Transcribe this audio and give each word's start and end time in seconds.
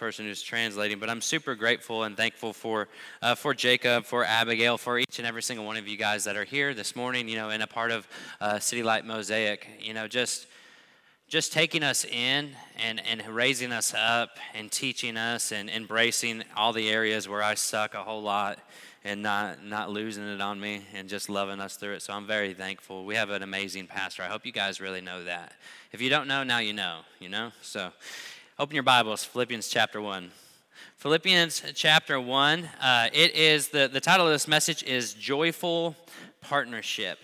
person 0.00 0.24
who's 0.24 0.42
translating, 0.42 0.98
but 0.98 1.10
I'm 1.10 1.20
super 1.20 1.54
grateful 1.54 2.04
and 2.04 2.16
thankful 2.16 2.54
for 2.54 2.88
uh, 3.20 3.34
for 3.34 3.52
Jacob, 3.54 4.06
for 4.06 4.24
Abigail, 4.24 4.78
for 4.78 4.98
each 4.98 5.18
and 5.18 5.28
every 5.28 5.42
single 5.42 5.66
one 5.66 5.76
of 5.76 5.86
you 5.86 5.98
guys 5.98 6.24
that 6.24 6.36
are 6.36 6.44
here 6.44 6.72
this 6.72 6.96
morning. 6.96 7.28
You 7.28 7.36
know, 7.36 7.50
and 7.50 7.62
a 7.62 7.66
part 7.66 7.90
of 7.90 8.08
uh, 8.40 8.58
City 8.58 8.82
Light 8.82 9.04
Mosaic. 9.04 9.68
You 9.78 9.92
know, 9.92 10.08
just 10.08 10.46
just 11.28 11.52
taking 11.52 11.84
us 11.84 12.04
in 12.04 12.56
and, 12.76 13.00
and 13.06 13.22
raising 13.28 13.70
us 13.70 13.94
up 13.94 14.30
and 14.52 14.72
teaching 14.72 15.16
us 15.16 15.52
and 15.52 15.70
embracing 15.70 16.42
all 16.56 16.72
the 16.72 16.88
areas 16.88 17.28
where 17.28 17.42
I 17.42 17.54
suck 17.54 17.94
a 17.94 18.02
whole 18.02 18.22
lot 18.22 18.58
and 19.04 19.22
not, 19.22 19.64
not 19.64 19.90
losing 19.90 20.24
it 20.24 20.40
on 20.40 20.58
me 20.58 20.82
and 20.92 21.08
just 21.08 21.28
loving 21.28 21.60
us 21.60 21.76
through 21.76 21.92
it. 21.92 22.02
So 22.02 22.14
I'm 22.14 22.26
very 22.26 22.52
thankful. 22.52 23.04
We 23.04 23.14
have 23.14 23.30
an 23.30 23.44
amazing 23.44 23.86
pastor. 23.86 24.24
I 24.24 24.26
hope 24.26 24.44
you 24.44 24.50
guys 24.50 24.80
really 24.80 25.00
know 25.00 25.22
that. 25.22 25.52
If 25.92 26.02
you 26.02 26.10
don't 26.10 26.26
know, 26.26 26.42
now 26.42 26.58
you 26.58 26.72
know, 26.72 27.02
you 27.20 27.28
know? 27.28 27.52
So 27.62 27.92
open 28.60 28.74
your 28.74 28.82
Bibles, 28.82 29.24
Philippians 29.24 29.70
chapter 29.70 30.02
1. 30.02 30.30
Philippians 30.98 31.62
chapter 31.74 32.20
1, 32.20 32.68
uh, 32.82 33.08
it 33.10 33.34
is, 33.34 33.68
the, 33.68 33.88
the 33.90 34.02
title 34.02 34.26
of 34.26 34.32
this 34.32 34.46
message 34.46 34.82
is 34.82 35.14
Joyful 35.14 35.96
Partnership. 36.42 37.18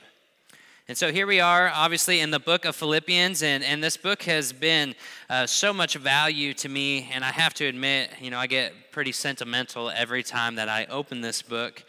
And 0.89 0.97
so 0.97 1.13
here 1.13 1.27
we 1.27 1.39
are, 1.39 1.69
obviously, 1.69 2.21
in 2.21 2.31
the 2.31 2.39
book 2.39 2.65
of 2.65 2.75
Philippians, 2.75 3.43
and, 3.43 3.63
and 3.63 3.85
this 3.85 3.99
book 3.99 4.23
has 4.23 4.55
been 4.55 4.95
uh, 5.29 5.45
so 5.45 5.75
much 5.75 5.97
value 5.97 6.55
to 6.55 6.71
me. 6.71 7.11
And 7.13 7.23
I 7.23 7.33
have 7.33 7.53
to 7.55 7.67
admit, 7.67 8.13
you 8.19 8.31
know, 8.31 8.39
I 8.39 8.47
get 8.47 8.73
pretty 8.91 9.13
sentimental 9.13 9.91
every 9.91 10.23
time 10.23 10.55
that 10.55 10.71
I 10.71 10.87
open 10.87 11.21
this 11.21 11.43
book. 11.43 11.85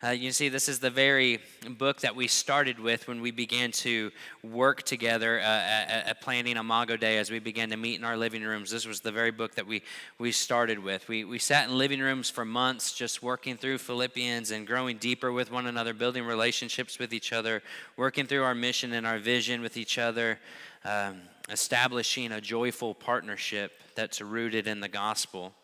Uh, 0.00 0.10
you 0.10 0.30
see, 0.30 0.48
this 0.48 0.68
is 0.68 0.78
the 0.78 0.90
very 0.90 1.40
book 1.70 1.98
that 2.02 2.14
we 2.14 2.28
started 2.28 2.78
with 2.78 3.08
when 3.08 3.20
we 3.20 3.32
began 3.32 3.72
to 3.72 4.12
work 4.44 4.84
together 4.84 5.40
uh, 5.40 5.42
at, 5.42 6.06
at, 6.06 6.20
planning 6.20 6.56
Imago 6.56 6.96
Dei 6.96 7.18
as 7.18 7.32
we 7.32 7.40
began 7.40 7.68
to 7.70 7.76
meet 7.76 7.98
in 7.98 8.04
our 8.04 8.16
living 8.16 8.44
rooms. 8.44 8.70
This 8.70 8.86
was 8.86 9.00
the 9.00 9.10
very 9.10 9.32
book 9.32 9.56
that 9.56 9.66
we, 9.66 9.82
we 10.16 10.30
started 10.30 10.78
with. 10.78 11.08
We, 11.08 11.24
we 11.24 11.40
sat 11.40 11.68
in 11.68 11.76
living 11.76 11.98
rooms 11.98 12.30
for 12.30 12.44
months 12.44 12.92
just 12.92 13.24
working 13.24 13.56
through 13.56 13.78
Philippians 13.78 14.52
and 14.52 14.68
growing 14.68 14.98
deeper 14.98 15.32
with 15.32 15.50
one 15.50 15.66
another, 15.66 15.92
building 15.92 16.24
relationships 16.24 17.00
with 17.00 17.12
each 17.12 17.32
other, 17.32 17.60
working 17.96 18.24
through 18.24 18.44
our 18.44 18.54
mission 18.54 18.92
and 18.92 19.04
our 19.04 19.18
vision 19.18 19.62
with 19.62 19.76
each 19.76 19.98
other, 19.98 20.38
um, 20.84 21.22
establishing 21.48 22.30
a 22.30 22.40
joyful 22.40 22.94
partnership 22.94 23.72
that's 23.96 24.20
rooted 24.20 24.68
in 24.68 24.78
the 24.78 24.88
gospel. 24.88 25.54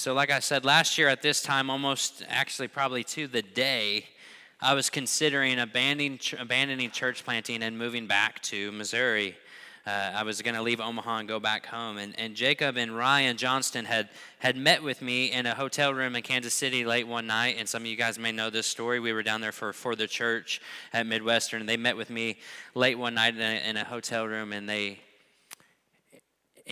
So, 0.00 0.14
like 0.14 0.30
I 0.30 0.38
said 0.38 0.64
last 0.64 0.96
year 0.96 1.08
at 1.08 1.20
this 1.20 1.42
time, 1.42 1.68
almost 1.68 2.24
actually 2.26 2.68
probably 2.68 3.04
to 3.04 3.26
the 3.26 3.42
day, 3.42 4.06
I 4.58 4.72
was 4.72 4.88
considering 4.88 5.58
abandoning, 5.58 6.18
abandoning 6.38 6.90
church 6.90 7.22
planting 7.22 7.62
and 7.62 7.76
moving 7.76 8.06
back 8.06 8.40
to 8.44 8.72
Missouri. 8.72 9.36
Uh, 9.86 10.12
I 10.14 10.22
was 10.22 10.40
going 10.40 10.54
to 10.54 10.62
leave 10.62 10.80
Omaha 10.80 11.18
and 11.18 11.28
go 11.28 11.38
back 11.38 11.66
home. 11.66 11.98
And, 11.98 12.18
and 12.18 12.34
Jacob 12.34 12.78
and 12.78 12.96
Ryan 12.96 13.36
Johnston 13.36 13.84
had, 13.84 14.08
had 14.38 14.56
met 14.56 14.82
with 14.82 15.02
me 15.02 15.32
in 15.32 15.44
a 15.44 15.54
hotel 15.54 15.92
room 15.92 16.16
in 16.16 16.22
Kansas 16.22 16.54
City 16.54 16.82
late 16.82 17.06
one 17.06 17.26
night. 17.26 17.56
And 17.58 17.68
some 17.68 17.82
of 17.82 17.86
you 17.86 17.96
guys 17.96 18.18
may 18.18 18.32
know 18.32 18.48
this 18.48 18.66
story. 18.66 19.00
We 19.00 19.12
were 19.12 19.22
down 19.22 19.42
there 19.42 19.52
for, 19.52 19.74
for 19.74 19.94
the 19.94 20.06
church 20.06 20.62
at 20.94 21.06
Midwestern. 21.06 21.60
And 21.60 21.68
they 21.68 21.76
met 21.76 21.98
with 21.98 22.08
me 22.08 22.38
late 22.74 22.98
one 22.98 23.16
night 23.16 23.34
in 23.34 23.42
a, 23.42 23.68
in 23.68 23.76
a 23.76 23.84
hotel 23.84 24.26
room 24.26 24.54
and 24.54 24.66
they 24.66 25.00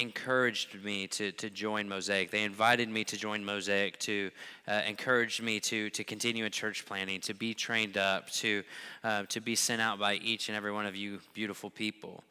encouraged 0.01 0.83
me 0.83 1.07
to, 1.09 1.33
to 1.33 1.51
join 1.51 1.89
Mosaic. 1.89 2.31
They 2.31 2.45
invited 2.45 2.89
me 2.89 3.05
to 3.05 3.17
join 3.17 3.45
Mosaic, 3.45 3.99
to 4.01 4.31
uh, 4.67 4.83
encourage 4.87 5.41
me 5.41 5.61
to, 5.61 5.91
to 5.91 6.05
continue 6.05 6.45
in 6.45 6.53
church 6.53 6.87
planning, 6.87 7.21
to 7.23 7.35
be 7.35 7.55
trained 7.55 7.97
up, 7.97 8.31
to, 8.33 8.63
uh, 9.05 9.25
to 9.25 9.41
be 9.41 9.55
sent 9.55 9.83
out 9.83 9.99
by 9.99 10.15
each 10.15 10.49
and 10.49 10.57
every 10.57 10.73
one 10.73 10.87
of 10.87 10.97
you 10.97 11.21
beautiful 11.35 11.71
people. 11.71 12.23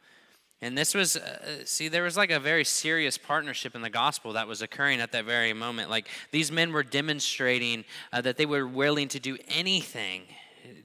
And 0.60 0.76
this 0.76 0.94
was, 0.94 1.16
uh, 1.16 1.64
see, 1.64 1.86
there 1.86 2.02
was 2.02 2.16
like 2.16 2.32
a 2.32 2.40
very 2.40 2.64
serious 2.64 3.16
partnership 3.16 3.76
in 3.76 3.82
the 3.82 3.90
gospel 3.90 4.32
that 4.32 4.48
was 4.48 4.60
occurring 4.60 5.00
at 5.00 5.12
that 5.12 5.24
very 5.24 5.52
moment. 5.52 5.88
Like 5.88 6.08
these 6.32 6.50
men 6.50 6.72
were 6.72 6.82
demonstrating 6.82 7.84
uh, 8.12 8.20
that 8.22 8.36
they 8.36 8.46
were 8.46 8.66
willing 8.66 9.06
to 9.08 9.20
do 9.20 9.36
anything 9.48 10.22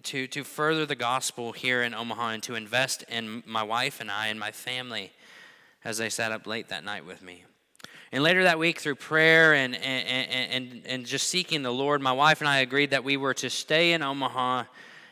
to, 0.04 0.28
to 0.28 0.44
further 0.44 0.86
the 0.86 0.96
gospel 0.96 1.54
here 1.54 1.82
in 1.82 1.94
Omaha 1.94 2.30
and 2.30 2.44
to 2.44 2.56
invest 2.56 3.04
in 3.10 3.42
my 3.46 3.64
wife 3.64 4.00
and 4.00 4.12
I 4.12 4.28
and 4.28 4.40
my 4.40 4.52
family 4.52 5.12
as 5.84 5.98
they 5.98 6.10
sat 6.10 6.32
up 6.32 6.48
late 6.48 6.70
that 6.70 6.84
night 6.84 7.06
with 7.06 7.22
me. 7.22 7.44
And 8.12 8.24
later 8.24 8.44
that 8.44 8.60
week, 8.60 8.80
through 8.80 8.96
prayer 8.96 9.56
and, 9.56 9.76
and, 9.76 10.30
and, 10.52 10.82
and 10.86 11.06
just 11.06 11.30
seeking 11.30 11.64
the 11.64 11.74
Lord, 11.74 12.00
my 12.00 12.12
wife 12.12 12.42
and 12.42 12.48
I 12.48 12.60
agreed 12.60 12.92
that 12.92 13.04
we 13.04 13.18
were 13.18 13.34
to 13.36 13.50
stay 13.50 13.94
in 13.94 14.04
Omaha, 14.04 14.66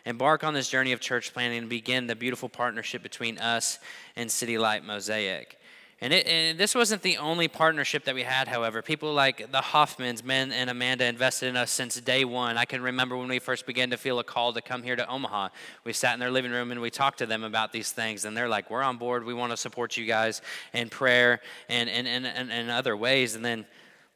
embark 0.06 0.44
on 0.44 0.54
this 0.54 0.70
journey 0.70 0.92
of 0.92 1.00
church 1.00 1.34
planting, 1.34 1.60
and 1.60 1.70
begin 1.70 2.06
the 2.06 2.16
beautiful 2.16 2.48
partnership 2.48 3.02
between 3.02 3.40
us 3.40 3.80
and 4.16 4.32
City 4.32 4.60
Light 4.60 4.86
Mosaic. 4.86 5.58
And, 6.04 6.12
it, 6.14 6.26
and, 6.26 6.58
this 6.58 6.74
wasn't 6.74 7.04
the 7.04 7.18
only 7.18 7.48
partnership 7.48 8.06
that 8.06 8.16
we 8.16 8.24
had, 8.24 8.48
however. 8.48 8.82
People 8.82 9.14
like 9.14 9.52
the 9.52 9.60
Hoffmans, 9.60 10.26
Ben 10.26 10.52
and 10.52 10.68
Amanda, 10.68 11.06
invested 11.06 11.48
in 11.50 11.56
us 11.56 11.70
since 11.70 12.02
day 12.02 12.26
one. 12.26 12.58
I 12.58 12.66
can 12.66 12.82
remember 12.82 13.16
when 13.16 13.30
we 13.30 13.38
first 13.38 13.68
began 13.68 13.92
to 13.92 13.98
feel 13.98 14.18
a 14.18 14.24
call 14.24 14.52
to 14.54 14.62
come 14.62 14.82
here 14.82 14.96
to 14.96 15.08
Omaha. 15.08 15.50
We 15.84 15.94
sat 15.94 16.16
in 16.16 16.20
their 16.20 16.32
living 16.32 16.52
room 16.52 16.72
and 16.72 16.82
we 16.82 16.90
talked 16.90 17.20
to 17.20 17.28
them 17.28 17.44
about 17.44 17.72
these 17.72 17.92
things. 17.92 18.26
And 18.26 18.36
they're 18.36 18.50
like, 18.50 18.72
We're 18.72 18.82
on 18.82 18.98
board. 18.98 19.24
We 19.24 19.36
want 19.36 19.52
to 19.52 19.58
support 19.58 19.96
you 19.96 20.08
guys 20.08 20.42
in 20.74 20.90
prayer 20.90 21.40
and, 21.70 21.88
and, 21.88 22.08
and, 22.08 22.26
and, 22.26 22.52
and 22.52 22.72
other 22.72 22.98
ways. 22.98 23.36
And 23.36 23.46
then 23.46 23.68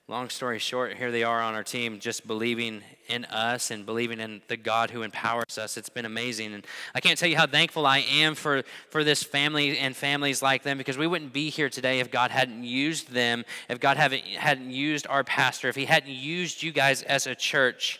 long 0.08 0.30
story 0.30 0.60
short, 0.60 0.94
here 0.94 1.12
they 1.12 1.24
are 1.24 1.42
on 1.42 1.56
our 1.56 1.64
team 1.64 2.00
just 2.00 2.28
believing 2.28 2.84
in 3.08 3.26
us 3.26 3.72
and 3.72 3.86
believing 3.86 4.20
in 4.20 4.42
the 4.48 4.58
God 4.58 4.92
who 4.92 5.02
empowers 5.02 5.58
us. 5.58 5.78
It's 5.78 5.90
been 5.90 6.06
amazing. 6.06 6.54
And 6.54 6.66
I 6.94 7.00
can't 7.00 7.18
tell 7.18 7.30
you 7.30 7.38
how 7.38 7.48
thankful 7.48 7.88
I 7.88 8.00
am 8.00 8.36
for, 8.36 8.64
for 8.90 9.04
this 9.04 9.24
family 9.24 9.80
and 9.80 9.96
families 9.96 10.44
like 10.44 10.62
them 10.62 10.78
because 10.78 10.98
we 10.98 11.08
wouldn't 11.08 11.34
be 11.34 11.50
here 11.50 11.70
today 11.70 12.00
if 12.00 12.12
God 12.12 12.30
hadn't 12.30 12.64
used 12.64 13.12
them, 13.12 13.46
if 13.68 13.80
God 13.80 13.98
hadn't, 13.98 14.24
hadn't 14.24 14.70
used 14.70 15.08
our 15.08 15.24
pastor, 15.24 15.70
if 15.70 15.76
He 15.76 15.86
hadn't 15.86 16.12
used 16.12 16.62
you 16.62 16.72
guys 16.72 17.02
as 17.02 17.26
a 17.26 17.34
church 17.34 18.00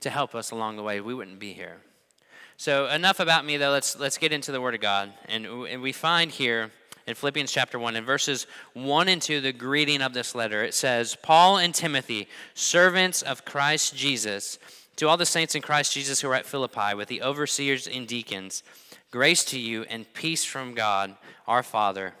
to 0.00 0.10
help 0.10 0.36
us 0.36 0.52
along 0.52 0.76
the 0.76 0.84
way. 0.84 1.00
We 1.00 1.14
wouldn't 1.14 1.40
be 1.40 1.52
here. 1.52 1.78
So, 2.56 2.88
enough 2.88 3.20
about 3.20 3.44
me, 3.44 3.56
though. 3.56 3.70
Let's, 3.70 3.98
let's 3.98 4.18
get 4.18 4.32
into 4.32 4.50
the 4.50 4.60
Word 4.60 4.74
of 4.74 4.80
God. 4.80 5.12
And, 5.26 5.46
and 5.46 5.80
we 5.80 5.92
find 5.92 6.30
here 6.30 6.72
in 7.08 7.14
Philippians 7.14 7.50
chapter 7.50 7.78
1. 7.78 7.96
In 7.96 8.04
verses 8.04 8.46
1 8.74 9.08
and 9.08 9.22
2, 9.22 9.40
the 9.40 9.52
greeting 9.52 10.02
of 10.02 10.12
this 10.12 10.34
letter, 10.34 10.62
it 10.62 10.74
says, 10.74 11.16
Paul 11.22 11.56
and 11.56 11.74
Timothy, 11.74 12.28
servants 12.52 13.22
of 13.22 13.46
Christ 13.46 13.96
Jesus, 13.96 14.58
to 14.96 15.08
all 15.08 15.16
the 15.16 15.24
saints 15.24 15.54
in 15.54 15.62
Christ 15.62 15.94
Jesus 15.94 16.20
who 16.20 16.28
are 16.28 16.34
at 16.34 16.44
Philippi, 16.44 16.94
with 16.94 17.08
the 17.08 17.22
overseers 17.22 17.88
and 17.88 18.06
deacons, 18.06 18.62
grace 19.10 19.42
to 19.46 19.58
you 19.58 19.84
and 19.84 20.12
peace 20.12 20.44
from 20.44 20.74
God, 20.74 21.16
our 21.46 21.62
Father, 21.62 22.12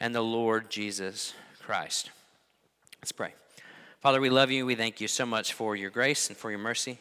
and 0.00 0.12
the 0.12 0.22
Lord 0.22 0.70
Jesus 0.70 1.32
Christ. 1.62 2.10
Let's 3.00 3.12
pray. 3.12 3.32
Father, 4.00 4.20
we 4.20 4.28
love 4.28 4.50
you. 4.50 4.66
We 4.66 4.74
thank 4.74 5.00
you 5.00 5.06
so 5.06 5.24
much 5.24 5.52
for 5.52 5.76
your 5.76 5.90
grace 5.90 6.28
and 6.28 6.36
for 6.36 6.50
your 6.50 6.58
mercy. 6.58 6.98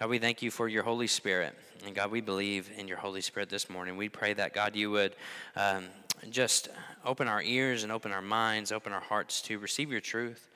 God, 0.00 0.10
we 0.10 0.18
thank 0.18 0.42
you 0.42 0.50
for 0.50 0.66
your 0.66 0.82
Holy 0.82 1.06
Spirit. 1.06 1.56
And 1.86 1.94
God, 1.94 2.10
we 2.10 2.20
believe 2.20 2.70
in 2.76 2.88
your 2.88 2.98
Holy 2.98 3.20
Spirit 3.20 3.48
this 3.48 3.70
morning. 3.70 3.96
We 3.96 4.08
pray 4.08 4.34
that, 4.34 4.52
God, 4.52 4.74
you 4.74 4.90
would 4.90 5.14
um, 5.54 5.84
just 6.28 6.68
open 7.04 7.28
our 7.28 7.42
ears 7.42 7.82
and 7.82 7.90
open 7.90 8.12
our 8.12 8.22
minds, 8.22 8.72
open 8.72 8.92
our 8.92 9.00
hearts 9.00 9.40
to 9.42 9.58
receive 9.58 9.90
your 9.90 10.00
truth. 10.00 10.48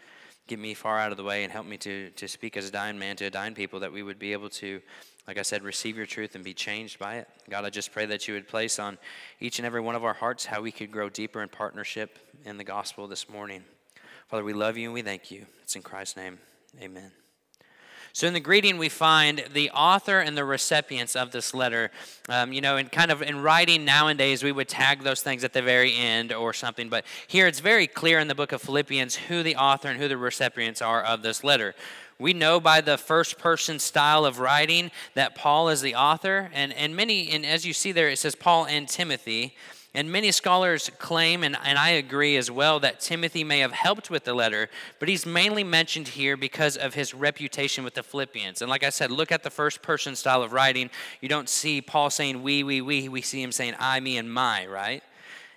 Get 0.47 0.59
me 0.59 0.75
far 0.75 0.99
out 0.99 1.11
of 1.11 1.17
the 1.17 1.25
way 1.25 1.43
and 1.43 1.53
help 1.53 1.67
me 1.67 1.79
to, 1.79 2.11
to 2.11 2.29
speak 2.29 2.57
as 2.57 2.69
a 2.69 2.71
dying 2.71 2.99
man 2.99 3.17
to 3.17 3.25
a 3.25 3.31
dying 3.31 3.55
people 3.55 3.81
that 3.81 3.93
we 3.93 4.03
would 4.03 4.19
be 4.19 4.33
able 4.33 4.51
to, 4.51 4.81
like 5.27 5.39
I 5.39 5.43
said, 5.43 5.63
receive 5.63 5.97
your 5.97 6.05
truth 6.05 6.35
and 6.35 6.45
be 6.45 6.53
changed 6.53 6.99
by 6.99 7.17
it. 7.17 7.29
God, 7.49 7.65
I 7.65 7.71
just 7.71 7.93
pray 7.93 8.05
that 8.07 8.29
you 8.29 8.35
would 8.35 8.47
place 8.47 8.79
on 8.79 8.99
each 9.41 9.59
and 9.59 9.65
every 9.65 9.81
one 9.81 9.95
of 9.95 10.05
our 10.05 10.13
hearts 10.13 10.45
how 10.45 10.61
we 10.61 10.71
could 10.71 10.93
grow 10.93 11.09
deeper 11.09 11.43
in 11.43 11.49
partnership 11.49 12.19
in 12.45 12.59
the 12.59 12.65
gospel 12.65 13.09
this 13.09 13.31
morning. 13.31 13.65
Father, 14.29 14.45
we 14.45 14.53
love 14.53 14.77
you 14.77 14.89
and 14.89 14.95
we 14.95 15.03
thank 15.03 15.31
you. 15.31 15.47
It's 15.63 15.77
in 15.77 15.83
Christ's 15.83 16.19
name. 16.19 16.39
Amen. 16.83 17.24
So 18.15 18.29
in 18.29 18.33
the 18.33 18.39
greeting, 18.39 18.79
we 18.79 18.89
find 18.89 19.45
the 19.53 19.71
author 19.73 20.21
and 20.21 20.37
the 20.37 20.45
recipients 20.45 21.17
of 21.17 21.33
this 21.33 21.53
letter. 21.53 21.91
Um, 22.29 22.53
you 22.53 22.61
know, 22.61 22.77
and 22.77 22.91
kind 22.91 23.11
of 23.11 23.23
in 23.23 23.43
writing 23.43 23.85
nowadays, 23.85 24.45
we 24.45 24.53
would 24.53 24.69
tag 24.69 25.03
those 25.03 25.21
things 25.21 25.43
at 25.43 25.53
the 25.53 25.63
very 25.63 25.97
end 25.97 26.33
or 26.33 26.53
something. 26.53 26.89
But 26.89 27.05
here 27.27 27.49
it's 27.49 27.59
very 27.59 27.89
clear 27.89 28.21
in 28.21 28.28
the 28.28 28.34
book 28.37 28.53
of 28.53 28.63
Philippians 28.63 29.16
who 29.16 29.43
the 29.43 29.57
author 29.57 29.89
and 29.89 30.01
who 30.01 30.07
the 30.07 30.16
recipients 30.16 30.81
are 30.81 31.03
of 31.03 31.22
this 31.22 31.43
letter. 31.43 31.75
We 32.21 32.34
know 32.34 32.61
by 32.61 32.81
the 32.81 32.97
first 32.97 33.37
person 33.37 33.81
style 33.81 34.25
of 34.25 34.39
writing 34.39 34.93
that 35.15 35.34
Paul 35.34 35.69
is 35.69 35.81
the 35.81 35.97
author. 35.97 36.53
And, 36.55 36.72
and 36.72 36.95
many, 36.95 37.31
and 37.31 37.45
as 37.45 37.67
you 37.67 37.72
see 37.72 37.91
there, 37.91 38.09
it 38.09 38.21
says 38.21 38.37
Paul 38.37 38.67
and 38.67 38.89
Timothy. 38.89 39.57
And 39.97 40.11
many 40.11 40.33
scholars 40.33 40.91
claim, 40.99 41.45
and, 41.45 41.57
and 41.65 41.79
I 41.79 41.91
agree 41.91 42.37
as 42.37 42.51
well, 42.51 42.81
that 42.81 42.99
Timothy 42.99 43.45
may 43.45 43.61
have 43.61 43.71
helped 43.71 44.11
with 44.11 44.25
the 44.25 44.35
letter, 44.35 44.69
but 44.99 45.09
he's 45.09 45.25
mainly 45.25 45.63
mentioned 45.63 46.09
here 46.09 46.37
because 46.37 46.77
of 46.77 46.95
his 46.95 47.15
reputation 47.15 47.85
with 47.85 47.95
the 47.95 48.03
Philippians. 48.03 48.61
And 48.61 48.69
like 48.69 48.83
I 48.83 48.91
said, 48.91 49.13
look 49.13 49.31
at 49.31 49.45
the 49.45 49.51
first 49.51 49.83
person 49.83 50.17
style 50.17 50.43
of 50.43 50.53
writing. 50.53 50.91
You 51.21 51.29
don't 51.29 51.49
see 51.49 51.81
Paul 51.81 52.11
saying 52.11 52.43
we, 52.43 52.65
we, 52.65 52.81
we. 52.81 53.09
We 53.09 53.23
see 53.23 53.41
him 53.41 53.53
saying 53.53 53.75
I, 53.79 54.01
me, 54.01 54.19
and 54.19 54.33
my, 54.33 54.67
right? 54.67 55.05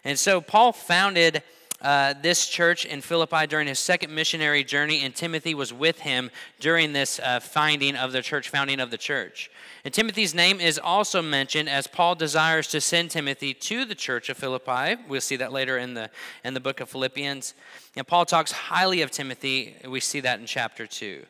And 0.03 0.19
so 0.19 0.39
Paul 0.39 0.71
founded 0.71 1.41
uh, 1.81 2.13
this 2.21 2.47
church 2.47 2.85
in 2.85 3.01
Philippi 3.01 3.45
during 3.45 3.67
his 3.67 3.79
second 3.79 4.13
missionary 4.13 4.63
journey, 4.63 5.01
and 5.01 5.15
Timothy 5.15 5.53
was 5.53 5.71
with 5.71 5.99
him 5.99 6.31
during 6.59 6.93
this 6.93 7.19
uh, 7.19 7.39
finding 7.39 7.95
of 7.95 8.11
the 8.11 8.21
church, 8.21 8.49
founding 8.49 8.79
of 8.79 8.89
the 8.89 8.97
church. 8.97 9.51
And 9.85 9.93
Timothy's 9.93 10.33
name 10.33 10.59
is 10.59 10.79
also 10.79 11.21
mentioned 11.21 11.69
as 11.69 11.85
Paul 11.85 12.15
desires 12.15 12.67
to 12.69 12.81
send 12.81 13.11
Timothy 13.11 13.53
to 13.53 13.85
the 13.85 13.95
church 13.95 14.29
of 14.29 14.37
Philippi. 14.37 15.01
We'll 15.07 15.21
see 15.21 15.35
that 15.35 15.51
later 15.51 15.77
in 15.77 15.93
the, 15.93 16.09
in 16.43 16.53
the 16.53 16.59
book 16.59 16.79
of 16.79 16.89
Philippians. 16.89 17.53
And 17.95 18.07
Paul 18.07 18.25
talks 18.25 18.51
highly 18.51 19.01
of 19.01 19.11
Timothy. 19.11 19.75
We 19.87 19.99
see 19.99 20.19
that 20.21 20.39
in 20.39 20.45
chapter 20.45 20.87
2. 20.87 21.25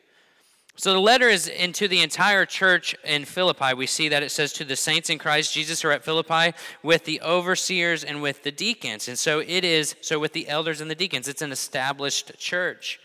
So 0.79 0.93
the 0.93 0.99
letter 0.99 1.27
is 1.27 1.47
into 1.47 1.87
the 1.87 2.01
entire 2.03 2.45
church 2.45 2.95
in 3.03 3.25
Philippi. 3.25 3.73
We 3.73 3.87
see 3.87 4.09
that 4.09 4.21
it 4.21 4.29
says 4.29 4.53
to 4.53 4.63
the 4.63 4.75
saints 4.75 5.09
in 5.09 5.17
Christ 5.17 5.51
Jesus 5.51 5.81
who 5.81 5.87
are 5.87 5.91
at 5.91 6.05
Philippi 6.05 6.55
with 6.83 7.05
the 7.05 7.19
overseers 7.21 8.03
and 8.03 8.21
with 8.21 8.43
the 8.43 8.51
deacons. 8.51 9.07
And 9.07 9.17
so 9.17 9.39
it 9.39 9.65
is, 9.65 9.95
so 10.01 10.19
with 10.19 10.33
the 10.33 10.47
elders 10.47 10.79
and 10.79 10.89
the 10.89 10.95
deacons, 10.95 11.27
it's 11.27 11.41
an 11.41 11.51
established 11.51 12.37
church. 12.37 12.99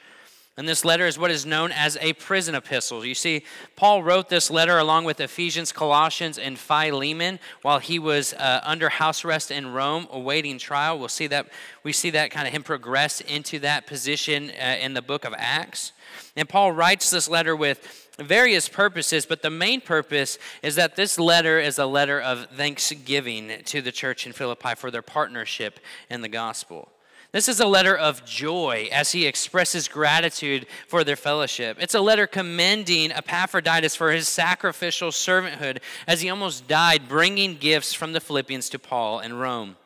And 0.58 0.68
this 0.68 0.84
letter 0.84 1.06
is 1.06 1.18
what 1.18 1.30
is 1.30 1.46
known 1.46 1.72
as 1.72 1.96
a 2.02 2.12
prison 2.12 2.54
epistle. 2.54 3.06
You 3.06 3.14
see, 3.14 3.42
Paul 3.74 4.02
wrote 4.02 4.28
this 4.28 4.50
letter 4.50 4.78
along 4.78 5.04
with 5.04 5.18
Ephesians, 5.18 5.72
Colossians, 5.72 6.36
and 6.36 6.58
Philemon 6.58 7.38
while 7.62 7.78
he 7.78 7.98
was 7.98 8.34
uh, 8.34 8.60
under 8.62 8.90
house 8.90 9.24
arrest 9.24 9.50
in 9.50 9.72
Rome, 9.72 10.06
awaiting 10.10 10.58
trial. 10.58 10.98
We'll 10.98 11.08
see 11.08 11.26
that 11.28 11.48
we 11.84 11.92
see 11.94 12.10
that 12.10 12.30
kind 12.30 12.46
of 12.46 12.52
him 12.52 12.62
progress 12.62 13.22
into 13.22 13.60
that 13.60 13.86
position 13.86 14.50
uh, 14.50 14.76
in 14.78 14.92
the 14.92 15.00
book 15.00 15.24
of 15.24 15.34
Acts. 15.38 15.92
And 16.36 16.46
Paul 16.46 16.72
writes 16.72 17.08
this 17.10 17.30
letter 17.30 17.56
with 17.56 18.10
various 18.18 18.68
purposes, 18.68 19.24
but 19.24 19.40
the 19.40 19.48
main 19.48 19.80
purpose 19.80 20.38
is 20.62 20.74
that 20.74 20.96
this 20.96 21.18
letter 21.18 21.58
is 21.60 21.78
a 21.78 21.86
letter 21.86 22.20
of 22.20 22.46
thanksgiving 22.50 23.62
to 23.64 23.80
the 23.80 23.90
church 23.90 24.26
in 24.26 24.34
Philippi 24.34 24.74
for 24.76 24.90
their 24.90 25.00
partnership 25.00 25.80
in 26.10 26.20
the 26.20 26.28
gospel. 26.28 26.92
This 27.32 27.48
is 27.48 27.60
a 27.60 27.66
letter 27.66 27.96
of 27.96 28.26
joy 28.26 28.90
as 28.92 29.12
he 29.12 29.26
expresses 29.26 29.88
gratitude 29.88 30.66
for 30.86 31.02
their 31.02 31.16
fellowship. 31.16 31.78
It's 31.80 31.94
a 31.94 32.00
letter 32.02 32.26
commending 32.26 33.10
Epaphroditus 33.10 33.96
for 33.96 34.12
his 34.12 34.28
sacrificial 34.28 35.08
servanthood 35.08 35.78
as 36.06 36.20
he 36.20 36.28
almost 36.28 36.68
died 36.68 37.08
bringing 37.08 37.56
gifts 37.56 37.94
from 37.94 38.12
the 38.12 38.20
Philippians 38.20 38.68
to 38.68 38.78
Paul 38.78 39.20
in 39.20 39.32
Rome. 39.32 39.76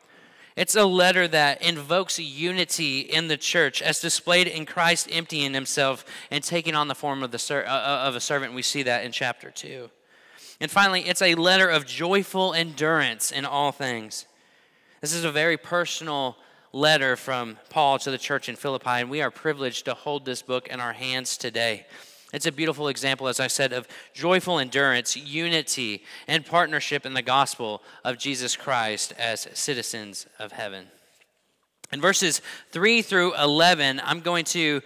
It's 0.57 0.75
a 0.75 0.83
letter 0.83 1.25
that 1.25 1.61
invokes 1.61 2.19
unity 2.19 2.99
in 2.99 3.29
the 3.29 3.37
church 3.37 3.81
as 3.81 4.01
displayed 4.01 4.47
in 4.47 4.65
Christ 4.65 5.07
emptying 5.09 5.53
himself 5.53 6.03
and 6.29 6.43
taking 6.43 6.75
on 6.75 6.89
the 6.89 6.95
form 6.95 7.23
of, 7.23 7.31
the 7.31 7.39
ser- 7.39 7.65
uh, 7.65 7.71
uh, 7.71 8.03
of 8.07 8.15
a 8.17 8.19
servant. 8.19 8.55
We 8.55 8.61
see 8.61 8.83
that 8.83 9.05
in 9.05 9.13
chapter 9.13 9.51
2. 9.51 9.89
And 10.59 10.69
finally, 10.69 11.01
it's 11.01 11.21
a 11.21 11.35
letter 11.35 11.69
of 11.69 11.85
joyful 11.85 12.53
endurance 12.53 13.31
in 13.31 13.45
all 13.45 13.71
things. 13.71 14.25
This 14.99 15.13
is 15.13 15.23
a 15.23 15.31
very 15.31 15.55
personal 15.55 16.35
letter 16.73 17.15
from 17.15 17.57
Paul 17.69 17.99
to 17.99 18.11
the 18.11 18.17
church 18.17 18.49
in 18.49 18.55
Philippi, 18.55 18.89
and 18.89 19.09
we 19.09 19.21
are 19.21 19.31
privileged 19.31 19.85
to 19.85 19.93
hold 19.93 20.25
this 20.25 20.41
book 20.41 20.67
in 20.67 20.79
our 20.79 20.93
hands 20.93 21.37
today. 21.37 21.85
It's 22.33 22.45
a 22.45 22.51
beautiful 22.51 22.89
example, 22.89 23.29
as 23.29 23.39
I 23.39 23.47
said, 23.47 23.71
of 23.71 23.87
joyful 24.13 24.59
endurance, 24.59 25.15
unity, 25.15 26.03
and 26.27 26.45
partnership 26.45 27.05
in 27.05 27.13
the 27.13 27.21
gospel 27.21 27.81
of 28.03 28.17
Jesus 28.17 28.57
Christ 28.57 29.13
as 29.17 29.47
citizens 29.53 30.27
of 30.37 30.51
heaven. 30.51 30.87
In 31.93 32.01
verses 32.01 32.41
3 32.71 33.01
through 33.01 33.33
11, 33.35 34.01
I'm 34.03 34.19
going 34.19 34.43
to, 34.45 34.81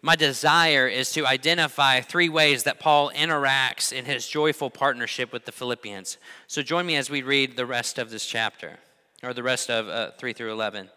my 0.00 0.16
desire 0.16 0.88
is 0.88 1.12
to 1.12 1.26
identify 1.26 2.00
three 2.00 2.30
ways 2.30 2.62
that 2.62 2.80
Paul 2.80 3.10
interacts 3.10 3.92
in 3.92 4.06
his 4.06 4.26
joyful 4.26 4.70
partnership 4.70 5.34
with 5.34 5.44
the 5.44 5.52
Philippians. 5.52 6.16
So 6.46 6.62
join 6.62 6.86
me 6.86 6.96
as 6.96 7.10
we 7.10 7.20
read 7.20 7.56
the 7.56 7.66
rest 7.66 7.98
of 7.98 8.08
this 8.08 8.24
chapter, 8.24 8.78
or 9.22 9.34
the 9.34 9.42
rest 9.42 9.68
of 9.68 9.88
uh, 9.88 10.12
3 10.12 10.32
through 10.32 10.52
11. 10.52 10.88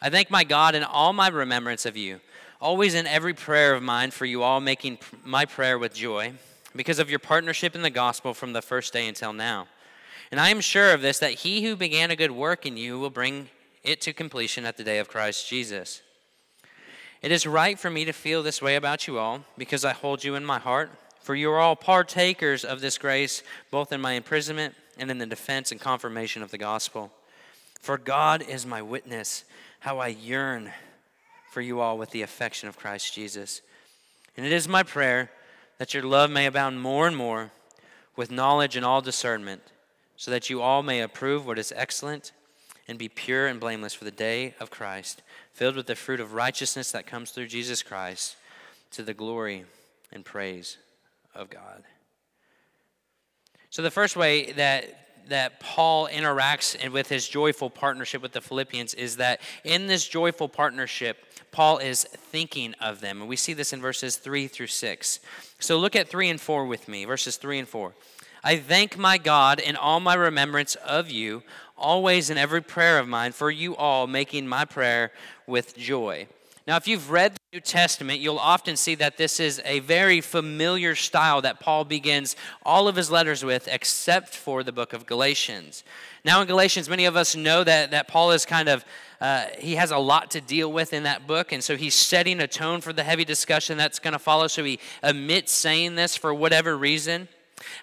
I 0.00 0.10
thank 0.10 0.30
my 0.30 0.44
God 0.44 0.74
in 0.74 0.84
all 0.84 1.12
my 1.12 1.28
remembrance 1.28 1.86
of 1.86 1.96
you, 1.96 2.20
always 2.60 2.94
in 2.94 3.06
every 3.06 3.32
prayer 3.32 3.74
of 3.74 3.82
mine 3.82 4.10
for 4.10 4.26
you 4.26 4.42
all, 4.42 4.60
making 4.60 4.98
my 5.24 5.46
prayer 5.46 5.78
with 5.78 5.94
joy, 5.94 6.34
because 6.74 6.98
of 6.98 7.08
your 7.08 7.18
partnership 7.18 7.74
in 7.74 7.82
the 7.82 7.90
gospel 7.90 8.34
from 8.34 8.52
the 8.52 8.60
first 8.60 8.92
day 8.92 9.08
until 9.08 9.32
now. 9.32 9.68
And 10.30 10.38
I 10.38 10.50
am 10.50 10.60
sure 10.60 10.92
of 10.92 11.00
this, 11.00 11.18
that 11.20 11.32
he 11.32 11.64
who 11.64 11.76
began 11.76 12.10
a 12.10 12.16
good 12.16 12.30
work 12.30 12.66
in 12.66 12.76
you 12.76 12.98
will 12.98 13.10
bring 13.10 13.48
it 13.82 14.00
to 14.02 14.12
completion 14.12 14.66
at 14.66 14.76
the 14.76 14.84
day 14.84 14.98
of 14.98 15.08
Christ 15.08 15.48
Jesus. 15.48 16.02
It 17.22 17.32
is 17.32 17.46
right 17.46 17.78
for 17.78 17.90
me 17.90 18.04
to 18.04 18.12
feel 18.12 18.42
this 18.42 18.60
way 18.60 18.76
about 18.76 19.06
you 19.06 19.18
all, 19.18 19.44
because 19.56 19.84
I 19.84 19.92
hold 19.92 20.24
you 20.24 20.34
in 20.34 20.44
my 20.44 20.58
heart. 20.58 20.90
For 21.20 21.34
you 21.34 21.50
are 21.50 21.58
all 21.58 21.74
partakers 21.74 22.64
of 22.64 22.80
this 22.80 22.98
grace, 22.98 23.42
both 23.70 23.92
in 23.92 24.00
my 24.00 24.12
imprisonment 24.12 24.74
and 24.98 25.10
in 25.10 25.18
the 25.18 25.26
defense 25.26 25.72
and 25.72 25.80
confirmation 25.80 26.42
of 26.42 26.50
the 26.50 26.58
gospel. 26.58 27.12
For 27.80 27.98
God 27.98 28.42
is 28.46 28.66
my 28.66 28.82
witness 28.82 29.44
how 29.86 30.00
I 30.00 30.08
yearn 30.08 30.72
for 31.48 31.60
you 31.60 31.78
all 31.78 31.96
with 31.96 32.10
the 32.10 32.22
affection 32.22 32.68
of 32.68 32.76
Christ 32.76 33.14
Jesus. 33.14 33.62
And 34.36 34.44
it 34.44 34.50
is 34.50 34.66
my 34.66 34.82
prayer 34.82 35.30
that 35.78 35.94
your 35.94 36.02
love 36.02 36.28
may 36.28 36.46
abound 36.46 36.82
more 36.82 37.06
and 37.06 37.16
more 37.16 37.52
with 38.16 38.28
knowledge 38.32 38.74
and 38.74 38.84
all 38.84 39.00
discernment, 39.00 39.62
so 40.16 40.32
that 40.32 40.50
you 40.50 40.60
all 40.60 40.82
may 40.82 41.02
approve 41.02 41.46
what 41.46 41.56
is 41.56 41.72
excellent 41.76 42.32
and 42.88 42.98
be 42.98 43.08
pure 43.08 43.46
and 43.46 43.60
blameless 43.60 43.94
for 43.94 44.04
the 44.04 44.10
day 44.10 44.56
of 44.58 44.72
Christ, 44.72 45.22
filled 45.52 45.76
with 45.76 45.86
the 45.86 45.94
fruit 45.94 46.18
of 46.18 46.32
righteousness 46.32 46.90
that 46.90 47.06
comes 47.06 47.30
through 47.30 47.46
Jesus 47.46 47.84
Christ 47.84 48.34
to 48.90 49.04
the 49.04 49.14
glory 49.14 49.66
and 50.10 50.24
praise 50.24 50.78
of 51.32 51.48
God. 51.48 51.84
So, 53.70 53.82
the 53.82 53.92
first 53.92 54.16
way 54.16 54.50
that 54.50 55.05
that 55.28 55.60
Paul 55.60 56.08
interacts 56.08 56.90
with 56.90 57.08
his 57.08 57.28
joyful 57.28 57.70
partnership 57.70 58.22
with 58.22 58.32
the 58.32 58.40
Philippians 58.40 58.94
is 58.94 59.16
that 59.16 59.40
in 59.64 59.86
this 59.86 60.06
joyful 60.06 60.48
partnership, 60.48 61.18
Paul 61.50 61.78
is 61.78 62.04
thinking 62.04 62.74
of 62.80 63.00
them. 63.00 63.20
And 63.20 63.28
we 63.28 63.36
see 63.36 63.52
this 63.52 63.72
in 63.72 63.80
verses 63.80 64.16
3 64.16 64.46
through 64.46 64.66
6. 64.68 65.20
So 65.58 65.78
look 65.78 65.96
at 65.96 66.08
3 66.08 66.30
and 66.30 66.40
4 66.40 66.66
with 66.66 66.88
me, 66.88 67.04
verses 67.04 67.36
3 67.36 67.60
and 67.60 67.68
4. 67.68 67.94
I 68.44 68.58
thank 68.58 68.96
my 68.96 69.18
God 69.18 69.58
in 69.58 69.74
all 69.74 69.98
my 69.98 70.14
remembrance 70.14 70.76
of 70.76 71.10
you, 71.10 71.42
always 71.76 72.30
in 72.30 72.38
every 72.38 72.62
prayer 72.62 72.98
of 72.98 73.08
mine, 73.08 73.32
for 73.32 73.50
you 73.50 73.74
all, 73.74 74.06
making 74.06 74.46
my 74.46 74.64
prayer 74.64 75.10
with 75.46 75.76
joy. 75.76 76.28
Now, 76.66 76.76
if 76.76 76.88
you've 76.88 77.12
read 77.12 77.34
the 77.34 77.58
New 77.58 77.60
Testament, 77.60 78.18
you'll 78.18 78.40
often 78.40 78.76
see 78.76 78.96
that 78.96 79.16
this 79.16 79.38
is 79.38 79.62
a 79.64 79.78
very 79.80 80.20
familiar 80.20 80.96
style 80.96 81.40
that 81.42 81.60
Paul 81.60 81.84
begins 81.84 82.34
all 82.64 82.88
of 82.88 82.96
his 82.96 83.08
letters 83.08 83.44
with, 83.44 83.68
except 83.70 84.34
for 84.34 84.64
the 84.64 84.72
book 84.72 84.92
of 84.92 85.06
Galatians. 85.06 85.84
Now, 86.24 86.40
in 86.40 86.48
Galatians, 86.48 86.88
many 86.88 87.04
of 87.04 87.14
us 87.14 87.36
know 87.36 87.62
that, 87.62 87.92
that 87.92 88.08
Paul 88.08 88.32
is 88.32 88.44
kind 88.44 88.68
of, 88.68 88.84
uh, 89.20 89.44
he 89.60 89.76
has 89.76 89.92
a 89.92 89.98
lot 89.98 90.32
to 90.32 90.40
deal 90.40 90.72
with 90.72 90.92
in 90.92 91.04
that 91.04 91.28
book, 91.28 91.52
and 91.52 91.62
so 91.62 91.76
he's 91.76 91.94
setting 91.94 92.40
a 92.40 92.48
tone 92.48 92.80
for 92.80 92.92
the 92.92 93.04
heavy 93.04 93.24
discussion 93.24 93.78
that's 93.78 94.00
going 94.00 94.12
to 94.12 94.18
follow, 94.18 94.48
so 94.48 94.64
he 94.64 94.80
omits 95.04 95.52
saying 95.52 95.94
this 95.94 96.16
for 96.16 96.34
whatever 96.34 96.76
reason. 96.76 97.28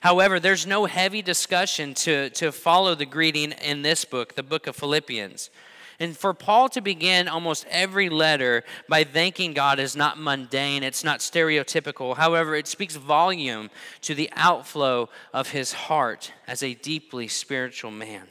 However, 0.01 0.41
there's 0.41 0.67
no 0.67 0.85
heavy 0.87 1.21
discussion 1.21 1.93
to, 1.93 2.29
to 2.31 2.51
follow 2.51 2.95
the 2.95 3.05
greeting 3.05 3.53
in 3.53 3.81
this 3.81 4.03
book, 4.03 4.35
the 4.35 4.43
book 4.43 4.67
of 4.67 4.75
Philippians. 4.75 5.49
And 5.99 6.17
for 6.17 6.33
Paul 6.33 6.69
to 6.69 6.81
begin 6.81 7.27
almost 7.27 7.65
every 7.69 8.09
letter 8.09 8.63
by 8.89 9.03
thanking 9.03 9.53
God 9.53 9.79
is 9.79 9.95
not 9.95 10.19
mundane, 10.19 10.83
it's 10.83 11.03
not 11.03 11.19
stereotypical. 11.19 12.17
However, 12.17 12.55
it 12.55 12.67
speaks 12.67 12.95
volume 12.95 13.69
to 14.01 14.15
the 14.15 14.29
outflow 14.35 15.09
of 15.33 15.49
his 15.49 15.73
heart 15.73 16.31
as 16.47 16.63
a 16.63 16.73
deeply 16.73 17.27
spiritual 17.27 17.91
man. 17.91 18.27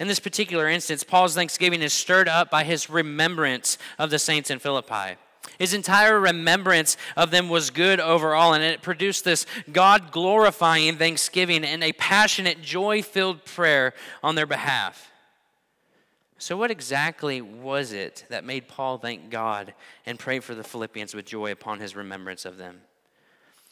In 0.00 0.08
this 0.08 0.20
particular 0.20 0.68
instance, 0.68 1.02
Paul's 1.02 1.34
thanksgiving 1.34 1.82
is 1.82 1.92
stirred 1.92 2.28
up 2.28 2.50
by 2.50 2.64
his 2.64 2.88
remembrance 2.88 3.78
of 3.98 4.10
the 4.10 4.18
saints 4.18 4.50
in 4.50 4.60
Philippi. 4.60 5.16
His 5.58 5.74
entire 5.74 6.20
remembrance 6.20 6.96
of 7.16 7.30
them 7.30 7.48
was 7.48 7.70
good 7.70 7.98
overall, 7.98 8.52
and 8.52 8.62
it 8.62 8.82
produced 8.82 9.24
this 9.24 9.44
God 9.72 10.12
glorifying 10.12 10.96
thanksgiving 10.96 11.64
and 11.64 11.82
a 11.82 11.92
passionate, 11.92 12.62
joy 12.62 13.02
filled 13.02 13.44
prayer 13.44 13.92
on 14.22 14.36
their 14.36 14.46
behalf. 14.46 15.10
So, 16.38 16.56
what 16.56 16.70
exactly 16.70 17.40
was 17.40 17.92
it 17.92 18.24
that 18.28 18.44
made 18.44 18.68
Paul 18.68 18.98
thank 18.98 19.28
God 19.28 19.74
and 20.06 20.18
pray 20.18 20.38
for 20.38 20.54
the 20.54 20.62
Philippians 20.62 21.12
with 21.12 21.26
joy 21.26 21.50
upon 21.50 21.80
his 21.80 21.96
remembrance 21.96 22.44
of 22.44 22.58
them? 22.58 22.82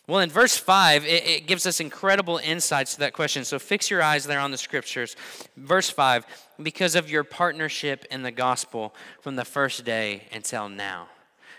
Well, 0.08 0.20
in 0.20 0.30
verse 0.30 0.56
5, 0.56 1.04
it, 1.04 1.26
it, 1.26 1.46
gives 1.46 1.66
us 1.66 1.80
incredible 1.80 2.38
insights 2.38 2.94
to 2.94 3.00
that 3.00 3.12
question. 3.12 3.44
So, 3.44 3.60
fix 3.60 3.88
your 3.88 4.02
eyes 4.02 4.24
there 4.24 4.40
on 4.40 4.50
the 4.50 4.58
scriptures. 4.58 5.14
Verse 5.56 5.88
5 5.90 6.26
because 6.62 6.94
of 6.96 7.10
your 7.10 7.22
partnership 7.22 8.04
in 8.10 8.22
the 8.22 8.30
gospel 8.32 8.94
from 9.20 9.36
the 9.36 9.44
first 9.44 9.84
day 9.84 10.22
until 10.32 10.68
now. 10.68 11.08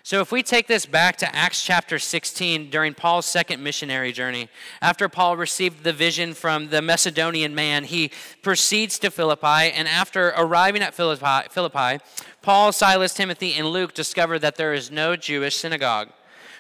So, 0.07 0.21
if 0.21 0.31
we 0.31 0.41
take 0.41 0.67
this 0.67 0.85
back 0.85 1.17
to 1.17 1.35
Acts 1.35 1.61
chapter 1.61 1.99
16 1.99 2.69
during 2.69 2.93
Paul's 2.93 3.25
second 3.25 3.61
missionary 3.61 4.13
journey, 4.13 4.47
after 4.81 5.09
Paul 5.09 5.35
received 5.35 5.83
the 5.83 5.91
vision 5.91 6.33
from 6.33 6.69
the 6.69 6.81
Macedonian 6.81 7.53
man, 7.53 7.83
he 7.83 8.11
proceeds 8.41 8.99
to 8.99 9.11
Philippi. 9.11 9.69
And 9.69 9.85
after 9.85 10.29
arriving 10.37 10.81
at 10.81 10.93
Philippi, 10.93 11.49
Philippi 11.51 12.01
Paul, 12.41 12.71
Silas, 12.71 13.13
Timothy, 13.13 13.53
and 13.55 13.67
Luke 13.67 13.93
discover 13.93 14.39
that 14.39 14.55
there 14.55 14.73
is 14.73 14.89
no 14.89 15.17
Jewish 15.17 15.57
synagogue. 15.57 16.07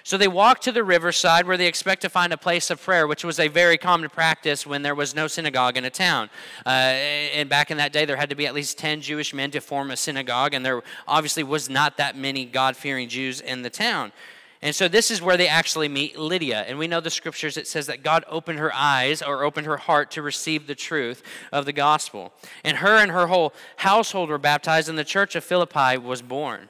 So 0.07 0.17
they 0.17 0.29
walk 0.29 0.61
to 0.61 0.71
the 0.71 0.85
riverside 0.85 1.47
where 1.47 1.57
they 1.57 1.67
expect 1.67 2.01
to 2.03 2.09
find 2.09 2.31
a 2.31 2.37
place 2.37 2.69
of 2.69 2.81
prayer, 2.81 3.05
which 3.07 3.25
was 3.25 3.41
a 3.41 3.49
very 3.49 3.77
common 3.77 4.09
practice 4.09 4.65
when 4.65 4.81
there 4.81 4.95
was 4.95 5.13
no 5.13 5.27
synagogue 5.27 5.75
in 5.75 5.83
a 5.83 5.89
town. 5.89 6.29
Uh, 6.65 6.69
and 6.69 7.49
back 7.49 7.71
in 7.71 7.77
that 7.79 7.91
day, 7.91 8.05
there 8.05 8.15
had 8.15 8.29
to 8.29 8.35
be 8.37 8.47
at 8.47 8.53
least 8.53 8.77
10 8.77 9.01
Jewish 9.01 9.33
men 9.33 9.51
to 9.51 9.59
form 9.59 9.91
a 9.91 9.97
synagogue, 9.97 10.53
and 10.53 10.65
there 10.65 10.81
obviously 11.09 11.43
was 11.43 11.69
not 11.69 11.97
that 11.97 12.15
many 12.15 12.45
God 12.45 12.77
fearing 12.77 13.09
Jews 13.09 13.41
in 13.41 13.63
the 13.63 13.69
town. 13.69 14.13
And 14.61 14.73
so 14.73 14.87
this 14.87 15.11
is 15.11 15.21
where 15.21 15.35
they 15.35 15.49
actually 15.49 15.89
meet 15.89 16.17
Lydia. 16.17 16.61
And 16.61 16.79
we 16.79 16.87
know 16.87 17.01
the 17.01 17.09
scriptures, 17.09 17.57
it 17.57 17.67
says 17.67 17.87
that 17.87 18.01
God 18.01 18.23
opened 18.29 18.59
her 18.59 18.73
eyes 18.73 19.21
or 19.21 19.43
opened 19.43 19.67
her 19.67 19.75
heart 19.75 20.09
to 20.11 20.21
receive 20.21 20.67
the 20.67 20.75
truth 20.75 21.21
of 21.51 21.65
the 21.65 21.73
gospel. 21.73 22.31
And 22.63 22.77
her 22.77 22.95
and 22.95 23.11
her 23.11 23.27
whole 23.27 23.53
household 23.75 24.29
were 24.29 24.37
baptized, 24.37 24.87
and 24.87 24.97
the 24.97 25.03
church 25.03 25.35
of 25.35 25.43
Philippi 25.43 25.97
was 25.97 26.21
born. 26.21 26.69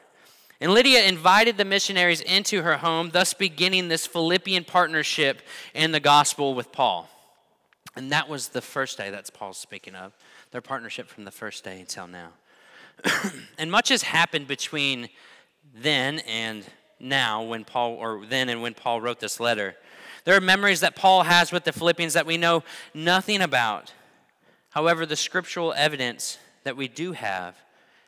And 0.60 0.74
Lydia 0.74 1.06
invited 1.06 1.58
the 1.58 1.66
missionaries 1.66 2.22
into 2.22 2.64
her 2.64 2.78
home, 2.78 3.12
thus 3.12 3.34
beginning 3.34 3.88
this 3.88 4.08
Philippian 4.08 4.64
partnership 4.64 5.42
in 5.74 5.92
the 5.92 6.00
gospel 6.00 6.56
with 6.56 6.72
Paul. 6.72 7.10
And 7.96 8.12
that 8.12 8.28
was 8.28 8.50
the 8.50 8.62
first 8.62 8.98
day 8.98 9.10
that's 9.10 9.30
Paul's 9.30 9.58
speaking 9.58 9.96
of, 9.96 10.14
their 10.52 10.62
partnership 10.62 11.08
from 11.08 11.26
the 11.26 11.32
first 11.32 11.64
day 11.64 11.80
until 11.80 12.08
now. 12.08 12.30
and 13.58 13.72
much 13.72 13.90
has 13.90 14.04
happened 14.04 14.48
between 14.48 15.10
then 15.76 16.20
and 16.20 16.66
now 17.00 17.44
when 17.44 17.64
Paul 17.64 17.94
or 17.94 18.26
then 18.26 18.50
and 18.50 18.62
when 18.62 18.74
Paul 18.74 19.02
wrote 19.02 19.20
this 19.20 19.40
letter. 19.40 19.76
There 20.24 20.36
are 20.36 20.42
memories 20.42 20.80
that 20.80 20.96
Paul 20.96 21.24
has 21.24 21.52
with 21.52 21.64
the 21.64 21.72
Philippians 21.72 22.14
that 22.14 22.26
we 22.26 22.38
know 22.38 22.64
nothing 22.94 23.42
about. 23.42 23.94
However, 24.72 25.06
the 25.06 25.16
scriptural 25.16 25.74
evidence 25.74 26.40
that 26.64 26.76
we 26.76 26.88
do 26.88 27.14
have 27.14 27.56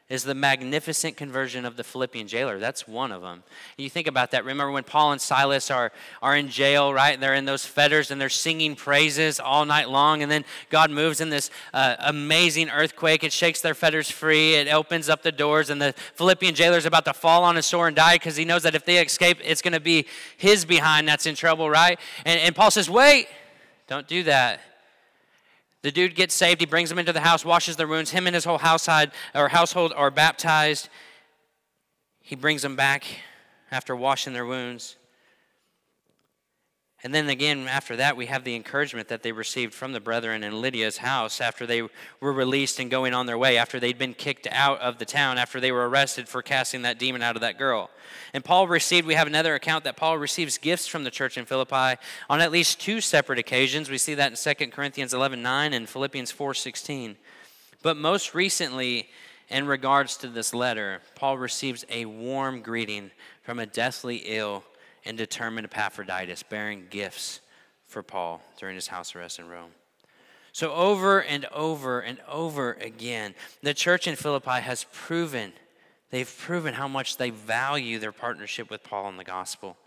is 0.10 0.24
the 0.24 0.34
magnificent 0.34 1.16
conversion 1.16 1.66
of 1.66 1.78
the 1.78 1.84
Philippian 1.84 2.28
jailer. 2.28 2.58
That's 2.58 2.88
one 2.88 3.12
of 3.12 3.22
them. 3.22 3.44
You 3.78 3.92
think 3.92 4.08
about 4.08 4.32
that. 4.32 4.44
Remember 4.44 4.72
when 4.72 4.84
Paul 4.84 5.12
and 5.12 5.22
Silas 5.22 5.70
are, 5.70 5.92
are 6.24 6.36
in 6.36 6.50
jail, 6.50 6.92
right? 6.92 7.20
They're 7.20 7.36
in 7.36 7.46
those 7.46 7.64
fetters 7.64 8.10
and 8.10 8.20
they're 8.20 8.28
singing 8.28 8.76
praises 8.76 9.40
all 9.40 9.66
night 9.66 9.88
long. 9.88 10.24
And 10.24 10.32
then 10.32 10.46
God 10.72 10.90
moves 10.90 11.22
in 11.22 11.30
this 11.30 11.52
uh, 11.76 11.96
amazing 12.00 12.70
earthquake. 12.70 13.24
It 13.24 13.32
shakes 13.32 13.62
their 13.62 13.76
fetters 13.76 14.10
free. 14.10 14.56
It 14.56 14.68
opens 14.74 15.10
up 15.10 15.22
the 15.22 15.32
doors. 15.32 15.70
And 15.70 15.80
the 15.80 15.94
Philippian 16.16 16.56
jailer 16.56 16.78
is 16.78 16.88
about 16.88 17.06
to 17.06 17.14
fall 17.14 17.44
on 17.44 17.56
his 17.56 17.68
sword 17.68 17.90
and 17.90 17.96
die 17.96 18.16
because 18.16 18.36
he 18.36 18.46
knows 18.46 18.64
that 18.64 18.74
if 18.74 18.86
they 18.86 18.98
escape, 18.98 19.38
it's 19.44 19.62
going 19.62 19.74
to 19.74 19.80
be 19.80 20.08
his 20.38 20.66
behind 20.66 21.08
that's 21.08 21.28
in 21.28 21.36
trouble, 21.36 21.70
right? 21.70 22.00
And, 22.26 22.40
and 22.40 22.56
Paul 22.56 22.72
says, 22.72 22.90
wait, 22.90 23.28
don't 23.88 24.08
do 24.08 24.24
that. 24.24 24.62
The 25.82 25.92
dude 25.92 26.16
gets 26.16 26.36
saved. 26.36 26.60
He 26.60 26.66
brings 26.66 26.90
them 26.90 27.00
into 27.00 27.14
the 27.14 27.22
house, 27.22 27.46
washes 27.46 27.78
their 27.78 27.88
wounds. 27.88 28.12
Him 28.12 28.28
and 28.28 28.34
his 28.34 28.44
whole 28.44 28.58
household 28.58 29.12
or 29.34 29.50
household 29.50 29.94
are 29.96 30.12
baptized. 30.12 30.90
He 32.22 32.36
brings 32.36 32.62
them 32.62 32.76
back 32.76 33.06
after 33.72 33.96
washing 33.96 34.34
their 34.34 34.46
wounds. 34.46 34.98
And 37.02 37.16
then 37.16 37.30
again, 37.30 37.66
after 37.70 37.96
that, 37.96 38.18
we 38.18 38.26
have 38.26 38.44
the 38.44 38.56
encouragement 38.56 39.08
that 39.08 39.24
they 39.24 39.32
received 39.32 39.74
from 39.74 39.94
the 39.94 40.02
brethren 40.02 40.44
in 40.44 40.62
Lydia's 40.62 40.98
house 40.98 41.40
after 41.40 41.66
they 41.66 41.84
were 42.20 42.34
released 42.34 42.78
and 42.78 42.92
going 42.92 43.14
on 43.14 43.26
their 43.26 43.38
way, 43.38 43.58
after 43.58 43.80
they'd 43.80 43.98
been 43.98 44.14
kicked 44.14 44.48
out 44.52 44.82
of 44.82 44.98
the 44.98 45.06
town, 45.06 45.38
after 45.38 45.62
they 45.62 45.72
were 45.72 45.88
arrested 45.88 46.28
for 46.28 46.42
casting 46.42 46.82
that 46.82 47.00
demon 47.00 47.22
out 47.22 47.38
of 47.38 47.42
that 47.42 47.58
girl. 47.58 47.90
And 48.34 48.44
Paul 48.44 48.68
received, 48.68 49.08
we 49.08 49.14
have 49.14 49.28
another 49.28 49.56
account 49.56 49.86
that 49.86 49.96
Paul 49.96 50.18
receives 50.18 50.58
gifts 50.58 50.88
from 50.88 51.06
the 51.06 51.12
church 51.12 51.38
in 51.38 51.46
Philippi 51.46 51.98
on 52.30 52.42
at 52.42 52.52
least 52.52 52.82
two 52.82 53.00
separate 53.00 53.40
occasions. 53.40 53.90
We 53.90 53.98
see 53.98 54.16
that 54.16 54.32
in 54.32 54.56
2 54.56 54.68
Corinthians 54.68 55.14
11 55.14 55.42
9 55.42 55.74
and 55.74 55.88
Philippians 55.88 56.32
4 56.32 56.54
16. 56.54 57.16
But 57.82 57.96
most 57.96 58.36
recently, 58.36 59.08
in 59.48 59.68
regards 59.68 60.18
to 60.18 60.28
this 60.28 60.54
letter, 60.54 61.02
Paul 61.16 61.38
receives 61.38 61.86
a 61.90 62.04
warm 62.04 62.62
greeting 62.62 63.12
from 63.42 63.58
a 63.58 63.66
deathly 63.66 64.18
ill 64.26 64.66
and 65.06 65.18
determined 65.18 65.66
Epaphroditus, 65.66 66.44
bearing 66.44 66.86
gifts 66.90 67.42
for 67.88 68.04
Paul 68.04 68.42
during 68.60 68.76
his 68.76 68.88
house 68.88 69.16
arrest 69.16 69.40
in 69.40 69.48
Rome. 69.48 69.72
So, 70.52 70.74
over 70.74 71.22
and 71.22 71.46
over 71.46 72.00
and 72.00 72.20
over 72.28 72.74
again, 72.74 73.36
the 73.62 73.74
church 73.74 74.08
in 74.08 74.16
Philippi 74.16 74.62
has 74.62 74.86
proven, 74.92 75.54
they've 76.10 76.38
proven 76.40 76.74
how 76.74 76.88
much 76.88 77.18
they 77.18 77.30
value 77.30 78.00
their 78.00 78.12
partnership 78.12 78.70
with 78.70 78.84
Paul 78.84 79.10
in 79.10 79.18
the 79.18 79.24
gospel. 79.24 79.78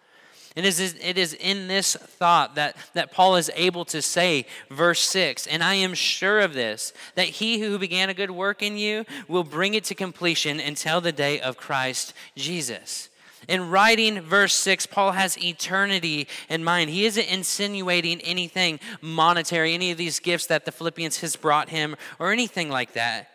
And 0.54 0.66
it 0.66 0.78
is, 0.78 0.96
it 1.00 1.16
is 1.16 1.32
in 1.32 1.66
this 1.66 1.96
thought 1.96 2.56
that, 2.56 2.76
that 2.92 3.10
Paul 3.10 3.36
is 3.36 3.50
able 3.54 3.86
to 3.86 4.02
say, 4.02 4.46
verse 4.70 5.00
6, 5.00 5.46
and 5.46 5.64
I 5.64 5.74
am 5.74 5.94
sure 5.94 6.40
of 6.40 6.52
this, 6.52 6.92
that 7.14 7.26
he 7.26 7.60
who 7.60 7.78
began 7.78 8.10
a 8.10 8.14
good 8.14 8.30
work 8.30 8.62
in 8.62 8.76
you 8.76 9.06
will 9.28 9.44
bring 9.44 9.72
it 9.72 9.84
to 9.84 9.94
completion 9.94 10.60
until 10.60 11.00
the 11.00 11.12
day 11.12 11.40
of 11.40 11.56
Christ 11.56 12.12
Jesus. 12.36 13.08
In 13.48 13.70
writing 13.70 14.20
verse 14.20 14.54
6, 14.54 14.86
Paul 14.86 15.12
has 15.12 15.42
eternity 15.42 16.28
in 16.48 16.64
mind. 16.64 16.90
He 16.90 17.06
isn't 17.06 17.26
insinuating 17.26 18.20
anything 18.20 18.80
monetary, 19.00 19.74
any 19.74 19.90
of 19.90 19.98
these 19.98 20.20
gifts 20.20 20.46
that 20.46 20.64
the 20.64 20.72
Philippians 20.72 21.20
has 21.20 21.36
brought 21.36 21.68
him, 21.70 21.96
or 22.18 22.32
anything 22.32 22.70
like 22.70 22.92
that. 22.92 23.28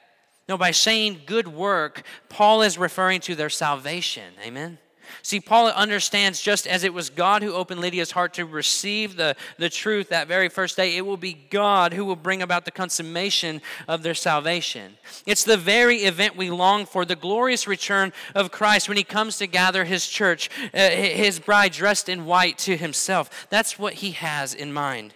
No, 0.48 0.58
by 0.58 0.72
saying 0.72 1.22
good 1.26 1.48
work, 1.48 2.04
Paul 2.30 2.62
is 2.62 2.78
referring 2.78 3.20
to 3.22 3.36
their 3.36 3.50
salvation. 3.50 4.34
Amen. 4.46 4.78
See, 5.22 5.40
Paul 5.40 5.68
understands 5.68 6.42
just 6.42 6.68
as 6.68 6.84
it 6.84 6.94
was 6.94 7.10
God 7.10 7.44
who 7.44 7.54
opened 7.54 7.82
Lydia's 7.82 8.12
heart 8.12 8.34
to 8.36 8.46
receive 8.46 9.16
the, 9.16 9.36
the 9.58 9.70
truth 9.70 10.10
that 10.10 10.28
very 10.28 10.50
first 10.50 10.76
day, 10.78 10.98
it 10.98 11.06
will 11.06 11.18
be 11.18 11.34
God 11.50 11.94
who 11.94 12.06
will 12.06 12.16
bring 12.16 12.42
about 12.42 12.66
the 12.66 12.72
consummation 12.72 13.62
of 13.88 14.04
their 14.04 14.14
salvation. 14.14 14.98
It's 15.26 15.44
the 15.44 15.58
very 15.58 15.98
event 15.98 16.36
we 16.36 16.50
long 16.50 16.86
for, 16.86 17.06
the 17.06 17.16
glorious 17.16 17.68
return 17.68 18.14
of 18.36 18.52
Christ 18.52 18.88
when 18.88 18.98
he 18.98 19.04
comes 19.04 19.38
to 19.38 19.48
gather 19.48 19.86
his 19.86 20.08
church, 20.08 20.50
uh, 20.74 20.90
his 20.90 21.40
bride 21.40 21.72
dressed 21.72 22.10
in 22.10 22.26
white 22.26 22.58
to 22.60 22.78
himself. 22.78 23.48
That's 23.50 23.78
what 23.78 23.96
he 23.96 24.12
has 24.12 24.54
in 24.54 24.74
mind. 24.74 25.14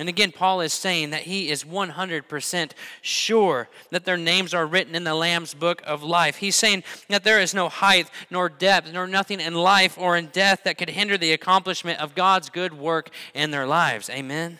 And 0.00 0.08
again, 0.08 0.32
Paul 0.32 0.62
is 0.62 0.72
saying 0.72 1.10
that 1.10 1.24
he 1.24 1.50
is 1.50 1.62
100% 1.62 2.70
sure 3.02 3.68
that 3.90 4.06
their 4.06 4.16
names 4.16 4.54
are 4.54 4.66
written 4.66 4.94
in 4.94 5.04
the 5.04 5.14
Lamb's 5.14 5.52
book 5.52 5.82
of 5.84 6.02
life. 6.02 6.36
He's 6.36 6.56
saying 6.56 6.84
that 7.10 7.22
there 7.22 7.38
is 7.38 7.52
no 7.52 7.68
height, 7.68 8.10
nor 8.30 8.48
depth, 8.48 8.90
nor 8.90 9.06
nothing 9.06 9.40
in 9.40 9.52
life 9.52 9.98
or 9.98 10.16
in 10.16 10.28
death 10.28 10.62
that 10.64 10.78
could 10.78 10.88
hinder 10.88 11.18
the 11.18 11.34
accomplishment 11.34 12.00
of 12.00 12.14
God's 12.14 12.48
good 12.48 12.72
work 12.72 13.10
in 13.34 13.50
their 13.50 13.66
lives. 13.66 14.08
Amen? 14.08 14.58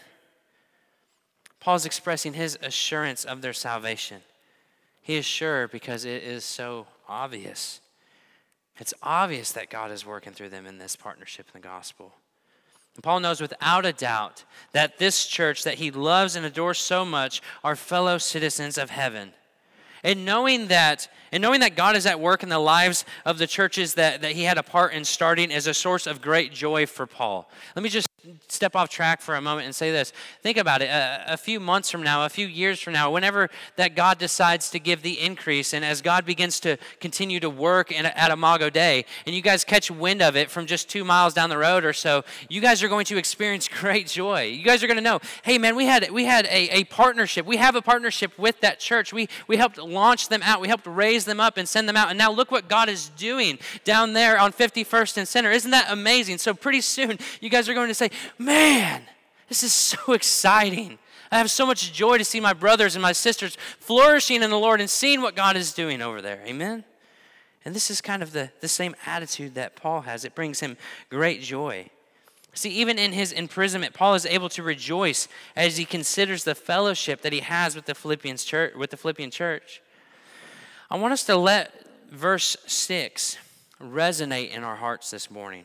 Paul's 1.58 1.86
expressing 1.86 2.34
his 2.34 2.58
assurance 2.60 3.24
of 3.24 3.40
their 3.40 3.54
salvation. 3.54 4.20
He 5.00 5.16
is 5.16 5.24
sure 5.24 5.68
because 5.68 6.04
it 6.04 6.22
is 6.22 6.44
so 6.44 6.86
obvious. 7.08 7.80
It's 8.76 8.92
obvious 9.02 9.52
that 9.52 9.70
God 9.70 9.90
is 9.90 10.04
working 10.04 10.34
through 10.34 10.50
them 10.50 10.66
in 10.66 10.76
this 10.76 10.96
partnership 10.96 11.46
in 11.54 11.62
the 11.62 11.66
gospel. 11.66 12.12
And 13.00 13.04
Paul 13.04 13.20
knows 13.20 13.40
without 13.40 13.86
a 13.86 13.94
doubt 13.94 14.44
that 14.72 14.98
this 14.98 15.24
church 15.24 15.64
that 15.64 15.76
he 15.76 15.90
loves 15.90 16.36
and 16.36 16.44
adores 16.44 16.76
so 16.76 17.02
much 17.02 17.40
are 17.64 17.74
fellow 17.74 18.18
citizens 18.18 18.76
of 18.76 18.90
heaven. 18.90 19.32
And 20.04 20.26
knowing 20.26 20.66
that, 20.66 21.08
and 21.32 21.40
knowing 21.40 21.60
that 21.60 21.76
God 21.76 21.96
is 21.96 22.04
at 22.04 22.20
work 22.20 22.42
in 22.42 22.50
the 22.50 22.58
lives 22.58 23.06
of 23.24 23.38
the 23.38 23.46
churches 23.46 23.94
that, 23.94 24.20
that 24.20 24.32
he 24.32 24.42
had 24.42 24.58
a 24.58 24.62
part 24.62 24.92
in 24.92 25.06
starting 25.06 25.50
is 25.50 25.66
a 25.66 25.72
source 25.72 26.06
of 26.06 26.20
great 26.20 26.52
joy 26.52 26.84
for 26.84 27.06
Paul. 27.06 27.50
Let 27.74 27.82
me 27.82 27.88
just 27.88 28.06
step 28.48 28.76
off 28.76 28.88
track 28.88 29.20
for 29.20 29.34
a 29.34 29.40
moment 29.40 29.66
and 29.66 29.74
say 29.74 29.90
this. 29.90 30.12
Think 30.42 30.56
about 30.56 30.82
it. 30.82 30.86
A, 30.86 31.34
a, 31.34 31.36
few 31.36 31.60
months 31.60 31.90
from 31.90 32.02
now, 32.02 32.24
a 32.24 32.28
few 32.28 32.46
years 32.46 32.80
from 32.80 32.92
now, 32.92 33.10
whenever 33.10 33.48
that 33.76 33.94
God 33.94 34.18
decides 34.18 34.70
to 34.70 34.78
give 34.78 35.02
the 35.02 35.20
increase, 35.20 35.72
and 35.72 35.84
as 35.84 36.02
God 36.02 36.24
begins 36.24 36.60
to 36.60 36.76
continue 37.00 37.40
to 37.40 37.50
work 37.50 37.90
in, 37.92 38.06
at 38.06 38.30
Imago 38.30 38.70
Dei, 38.70 39.04
and 39.26 39.34
you 39.34 39.42
guys 39.42 39.64
catch 39.64 39.90
wind 39.90 40.22
of 40.22 40.36
it 40.36 40.50
from 40.50 40.66
just 40.66 40.88
two 40.88 41.04
miles 41.04 41.34
down 41.34 41.50
the 41.50 41.58
road 41.58 41.84
or 41.84 41.92
so, 41.92 42.24
you 42.48 42.60
guys 42.60 42.82
are 42.82 42.88
going 42.88 43.04
to 43.06 43.16
experience 43.16 43.68
great 43.80 44.06
joy. 44.06 44.42
You 44.42 44.64
guys 44.64 44.82
are 44.82 44.86
going 44.86 44.96
to 44.96 45.02
know, 45.02 45.20
hey 45.42 45.58
man, 45.58 45.76
we 45.76 45.86
had 45.86 46.10
we 46.10 46.24
had 46.24 46.46
a, 46.46 46.80
a 46.80 46.84
partnership. 46.84 47.46
We 47.46 47.56
have 47.56 47.76
a 47.76 47.82
partnership 47.82 48.38
with 48.38 48.60
that 48.60 48.80
church. 48.80 49.12
We 49.12 49.28
we 49.46 49.56
helped 49.56 49.78
launch 49.78 50.28
them 50.28 50.42
out. 50.42 50.60
We 50.60 50.68
helped 50.68 50.86
raise 50.86 51.24
them 51.24 51.40
up 51.40 51.56
and 51.56 51.68
send 51.68 51.88
them 51.88 51.96
out. 51.96 52.10
And 52.10 52.18
now 52.18 52.30
look 52.30 52.50
what 52.50 52.68
God 52.68 52.88
is 52.88 53.08
doing 53.10 53.58
down 53.84 54.12
there 54.12 54.38
on 54.38 54.52
51st 54.52 55.18
and 55.18 55.28
Center. 55.28 55.50
Isn't 55.50 55.70
that 55.70 55.86
amazing? 55.90 56.38
So 56.38 56.54
pretty 56.54 56.80
soon, 56.80 57.18
you 57.40 57.48
guys 57.48 57.68
are 57.68 57.74
going 57.74 57.88
to 57.88 57.94
say, 57.94 58.10
man, 58.38 59.02
this 59.48 59.62
is 59.62 59.72
so 59.72 60.12
exciting. 60.12 60.98
I 61.32 61.38
have 61.38 61.50
so 61.50 61.64
much 61.64 61.92
joy 61.92 62.18
to 62.18 62.24
see 62.24 62.40
my 62.40 62.52
brothers 62.52 62.96
and 62.96 63.02
my 63.02 63.12
sisters 63.12 63.56
flourishing 63.78 64.42
in 64.42 64.50
the 64.50 64.58
Lord 64.58 64.80
and 64.80 64.90
seeing 64.90 65.22
what 65.22 65.36
God 65.36 65.56
is 65.56 65.72
doing 65.72 66.02
over 66.02 66.20
there. 66.20 66.42
Amen? 66.44 66.84
And 67.64 67.74
this 67.74 67.90
is 67.90 68.00
kind 68.00 68.22
of 68.22 68.32
the, 68.32 68.50
the 68.60 68.68
same 68.68 68.96
attitude 69.06 69.54
that 69.54 69.76
Paul 69.76 70.02
has. 70.02 70.24
It 70.24 70.34
brings 70.34 70.60
him 70.60 70.76
great 71.08 71.42
joy. 71.42 71.90
See, 72.52 72.70
even 72.70 72.98
in 72.98 73.12
his 73.12 73.30
imprisonment, 73.30 73.94
Paul 73.94 74.14
is 74.14 74.26
able 74.26 74.48
to 74.50 74.62
rejoice 74.62 75.28
as 75.54 75.76
he 75.76 75.84
considers 75.84 76.42
the 76.42 76.54
fellowship 76.54 77.22
that 77.22 77.32
he 77.32 77.40
has 77.40 77.76
with 77.76 77.84
the 77.84 77.94
Philippians 77.94 78.42
church, 78.44 78.74
with 78.74 78.90
the 78.90 78.96
Philippian 78.96 79.30
church. 79.30 79.80
I 80.90 80.96
want 80.96 81.12
us 81.12 81.22
to 81.24 81.36
let 81.36 81.72
verse 82.10 82.56
6 82.66 83.38
resonate 83.80 84.50
in 84.50 84.64
our 84.64 84.76
hearts 84.76 85.10
this 85.10 85.30
morning. 85.30 85.64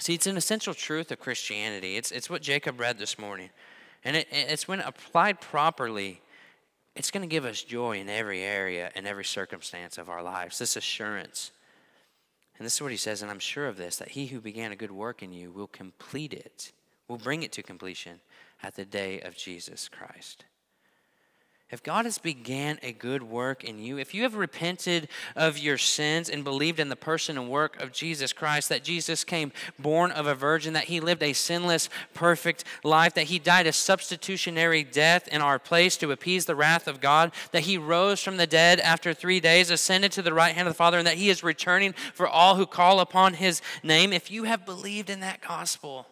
See, 0.00 0.14
it's 0.14 0.26
an 0.26 0.36
essential 0.36 0.74
truth 0.74 1.10
of 1.10 1.18
Christianity. 1.18 1.96
It's, 1.96 2.12
it's 2.12 2.30
what 2.30 2.40
Jacob 2.40 2.78
read 2.78 2.98
this 2.98 3.18
morning. 3.18 3.50
And 4.04 4.16
it, 4.16 4.28
it's 4.30 4.68
when 4.68 4.80
applied 4.80 5.40
properly, 5.40 6.20
it's 6.94 7.10
going 7.10 7.28
to 7.28 7.32
give 7.32 7.44
us 7.44 7.62
joy 7.62 7.98
in 7.98 8.08
every 8.08 8.42
area, 8.42 8.90
in 8.94 9.06
every 9.06 9.24
circumstance 9.24 9.98
of 9.98 10.08
our 10.08 10.22
lives. 10.22 10.58
This 10.58 10.76
assurance. 10.76 11.50
And 12.58 12.66
this 12.66 12.74
is 12.74 12.82
what 12.82 12.90
he 12.90 12.96
says, 12.96 13.22
and 13.22 13.30
I'm 13.30 13.38
sure 13.38 13.66
of 13.66 13.76
this 13.76 13.96
that 13.96 14.10
he 14.10 14.26
who 14.26 14.40
began 14.40 14.72
a 14.72 14.76
good 14.76 14.90
work 14.90 15.22
in 15.22 15.32
you 15.32 15.50
will 15.50 15.68
complete 15.68 16.32
it, 16.32 16.72
will 17.08 17.18
bring 17.18 17.42
it 17.42 17.52
to 17.52 17.62
completion 17.62 18.20
at 18.62 18.76
the 18.76 18.84
day 18.84 19.20
of 19.20 19.36
Jesus 19.36 19.88
Christ. 19.88 20.44
If 21.70 21.82
God 21.82 22.06
has 22.06 22.16
began 22.16 22.78
a 22.82 22.92
good 22.92 23.22
work 23.22 23.62
in 23.62 23.78
you, 23.78 23.98
if 23.98 24.14
you 24.14 24.22
have 24.22 24.34
repented 24.34 25.06
of 25.36 25.58
your 25.58 25.76
sins 25.76 26.30
and 26.30 26.42
believed 26.42 26.80
in 26.80 26.88
the 26.88 26.96
person 26.96 27.36
and 27.36 27.50
work 27.50 27.78
of 27.82 27.92
Jesus 27.92 28.32
Christ, 28.32 28.70
that 28.70 28.82
Jesus 28.82 29.22
came 29.22 29.52
born 29.78 30.10
of 30.10 30.26
a 30.26 30.34
virgin, 30.34 30.72
that 30.72 30.84
he 30.84 30.98
lived 30.98 31.22
a 31.22 31.34
sinless, 31.34 31.90
perfect 32.14 32.64
life, 32.84 33.12
that 33.12 33.26
he 33.26 33.38
died 33.38 33.66
a 33.66 33.72
substitutionary 33.74 34.82
death 34.82 35.28
in 35.28 35.42
our 35.42 35.58
place 35.58 35.98
to 35.98 36.10
appease 36.10 36.46
the 36.46 36.54
wrath 36.54 36.88
of 36.88 37.02
God, 37.02 37.32
that 37.52 37.64
he 37.64 37.76
rose 37.76 38.22
from 38.22 38.38
the 38.38 38.46
dead 38.46 38.80
after 38.80 39.12
three 39.12 39.38
days, 39.38 39.70
ascended 39.70 40.10
to 40.12 40.22
the 40.22 40.32
right 40.32 40.54
hand 40.54 40.68
of 40.68 40.72
the 40.72 40.78
Father, 40.78 40.96
and 40.96 41.06
that 41.06 41.16
he 41.16 41.28
is 41.28 41.42
returning 41.42 41.92
for 42.14 42.26
all 42.26 42.54
who 42.54 42.64
call 42.64 42.98
upon 42.98 43.34
his 43.34 43.60
name, 43.82 44.14
if 44.14 44.30
you 44.30 44.44
have 44.44 44.64
believed 44.64 45.10
in 45.10 45.20
that 45.20 45.42
gospel, 45.42 46.06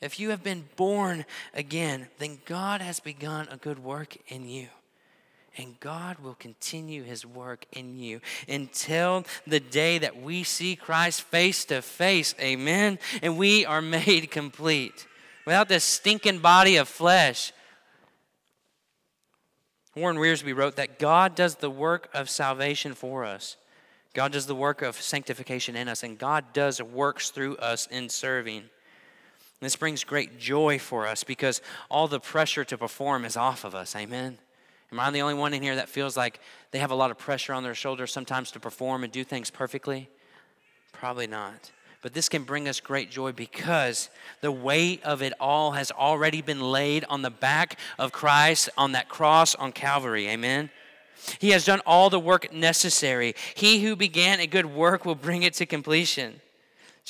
if 0.00 0.18
you 0.18 0.30
have 0.30 0.42
been 0.42 0.64
born 0.74 1.26
again, 1.54 2.08
then 2.18 2.40
God 2.44 2.80
has 2.80 2.98
begun 2.98 3.46
a 3.52 3.56
good 3.56 3.78
work 3.78 4.16
in 4.26 4.48
you 4.48 4.66
and 5.56 5.78
God 5.80 6.18
will 6.20 6.34
continue 6.34 7.02
his 7.02 7.26
work 7.26 7.66
in 7.72 7.98
you 7.98 8.20
until 8.48 9.24
the 9.46 9.60
day 9.60 9.98
that 9.98 10.20
we 10.20 10.44
see 10.44 10.76
Christ 10.76 11.22
face 11.22 11.64
to 11.66 11.82
face. 11.82 12.34
Amen. 12.40 12.98
And 13.22 13.36
we 13.36 13.66
are 13.66 13.82
made 13.82 14.30
complete 14.30 15.06
without 15.44 15.68
this 15.68 15.84
stinking 15.84 16.38
body 16.38 16.76
of 16.76 16.88
flesh. 16.88 17.52
Warren 19.96 20.18
Wiersbe 20.18 20.54
wrote 20.54 20.76
that 20.76 20.98
God 20.98 21.34
does 21.34 21.56
the 21.56 21.70
work 21.70 22.08
of 22.14 22.30
salvation 22.30 22.94
for 22.94 23.24
us. 23.24 23.56
God 24.14 24.32
does 24.32 24.46
the 24.46 24.54
work 24.54 24.82
of 24.82 25.00
sanctification 25.00 25.76
in 25.76 25.88
us, 25.88 26.02
and 26.02 26.18
God 26.18 26.52
does 26.52 26.80
works 26.82 27.30
through 27.30 27.56
us 27.56 27.86
in 27.88 28.08
serving. 28.08 28.64
This 29.60 29.76
brings 29.76 30.04
great 30.04 30.38
joy 30.38 30.78
for 30.78 31.06
us 31.06 31.22
because 31.22 31.60
all 31.90 32.08
the 32.08 32.18
pressure 32.18 32.64
to 32.64 32.78
perform 32.78 33.24
is 33.24 33.36
off 33.36 33.64
of 33.64 33.74
us. 33.74 33.94
Amen. 33.94 34.38
Am 34.92 34.98
I 34.98 35.10
the 35.10 35.22
only 35.22 35.34
one 35.34 35.54
in 35.54 35.62
here 35.62 35.76
that 35.76 35.88
feels 35.88 36.16
like 36.16 36.40
they 36.72 36.78
have 36.80 36.90
a 36.90 36.96
lot 36.96 37.10
of 37.10 37.18
pressure 37.18 37.52
on 37.52 37.62
their 37.62 37.74
shoulders 37.74 38.12
sometimes 38.12 38.50
to 38.52 38.60
perform 38.60 39.04
and 39.04 39.12
do 39.12 39.22
things 39.22 39.50
perfectly? 39.50 40.08
Probably 40.92 41.26
not. 41.26 41.70
But 42.02 42.14
this 42.14 42.28
can 42.28 42.44
bring 42.44 42.66
us 42.66 42.80
great 42.80 43.10
joy 43.10 43.32
because 43.32 44.08
the 44.40 44.50
weight 44.50 45.02
of 45.04 45.22
it 45.22 45.32
all 45.38 45.72
has 45.72 45.90
already 45.90 46.40
been 46.40 46.60
laid 46.60 47.04
on 47.08 47.22
the 47.22 47.30
back 47.30 47.78
of 47.98 48.10
Christ 48.10 48.70
on 48.76 48.92
that 48.92 49.08
cross 49.08 49.54
on 49.54 49.72
Calvary. 49.72 50.28
Amen. 50.28 50.70
He 51.38 51.50
has 51.50 51.66
done 51.66 51.80
all 51.84 52.08
the 52.08 52.18
work 52.18 52.52
necessary. 52.52 53.34
He 53.54 53.82
who 53.82 53.94
began 53.96 54.40
a 54.40 54.46
good 54.46 54.66
work 54.66 55.04
will 55.04 55.14
bring 55.14 55.42
it 55.42 55.54
to 55.54 55.66
completion. 55.66 56.40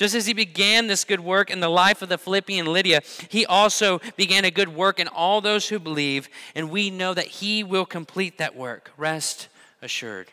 Just 0.01 0.15
as 0.15 0.25
he 0.25 0.33
began 0.33 0.87
this 0.87 1.03
good 1.03 1.19
work 1.19 1.51
in 1.51 1.59
the 1.59 1.69
life 1.69 2.01
of 2.01 2.09
the 2.09 2.17
Philippian 2.17 2.65
Lydia, 2.65 3.01
he 3.29 3.45
also 3.45 4.01
began 4.17 4.45
a 4.45 4.49
good 4.49 4.69
work 4.69 4.99
in 4.99 5.07
all 5.07 5.41
those 5.41 5.69
who 5.69 5.77
believe, 5.77 6.27
and 6.55 6.71
we 6.71 6.89
know 6.89 7.13
that 7.13 7.27
he 7.27 7.63
will 7.63 7.85
complete 7.85 8.39
that 8.39 8.55
work. 8.55 8.89
Rest 8.97 9.47
assured. 9.79 10.29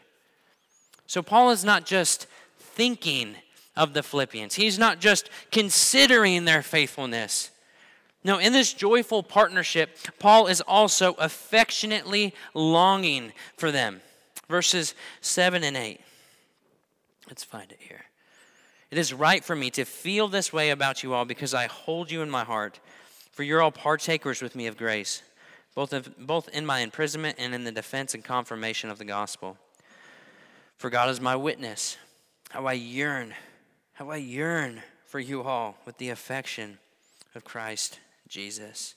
So, 1.06 1.20
Paul 1.20 1.50
is 1.50 1.66
not 1.66 1.84
just 1.84 2.26
thinking 2.58 3.34
of 3.76 3.92
the 3.92 4.02
Philippians, 4.02 4.54
he's 4.54 4.78
not 4.78 5.00
just 5.00 5.28
considering 5.52 6.46
their 6.46 6.62
faithfulness. 6.62 7.50
No, 8.24 8.38
in 8.38 8.54
this 8.54 8.72
joyful 8.72 9.22
partnership, 9.22 9.98
Paul 10.18 10.46
is 10.46 10.62
also 10.62 11.12
affectionately 11.18 12.34
longing 12.54 13.34
for 13.58 13.70
them. 13.70 14.00
Verses 14.48 14.94
7 15.20 15.62
and 15.62 15.76
8. 15.76 16.00
Let's 17.26 17.44
find 17.44 17.70
it 17.70 17.80
here. 17.80 18.07
It 18.90 18.96
is 18.96 19.12
right 19.12 19.44
for 19.44 19.54
me 19.54 19.70
to 19.72 19.84
feel 19.84 20.28
this 20.28 20.52
way 20.52 20.70
about 20.70 21.02
you 21.02 21.12
all 21.12 21.26
because 21.26 21.52
I 21.52 21.66
hold 21.66 22.10
you 22.10 22.22
in 22.22 22.30
my 22.30 22.44
heart, 22.44 22.80
for 23.32 23.42
you're 23.42 23.60
all 23.60 23.70
partakers 23.70 24.40
with 24.40 24.56
me 24.56 24.66
of 24.66 24.78
grace, 24.78 25.22
both, 25.74 25.92
of, 25.92 26.18
both 26.18 26.48
in 26.48 26.64
my 26.64 26.80
imprisonment 26.80 27.36
and 27.38 27.54
in 27.54 27.64
the 27.64 27.72
defense 27.72 28.14
and 28.14 28.24
confirmation 28.24 28.88
of 28.88 28.98
the 28.98 29.04
gospel. 29.04 29.58
For 30.78 30.88
God 30.88 31.10
is 31.10 31.20
my 31.20 31.36
witness, 31.36 31.98
how 32.50 32.66
I 32.66 32.72
yearn, 32.72 33.34
how 33.92 34.10
I 34.10 34.16
yearn 34.16 34.82
for 35.04 35.20
you 35.20 35.42
all 35.42 35.76
with 35.84 35.98
the 35.98 36.08
affection 36.08 36.78
of 37.34 37.44
Christ 37.44 38.00
Jesus. 38.26 38.94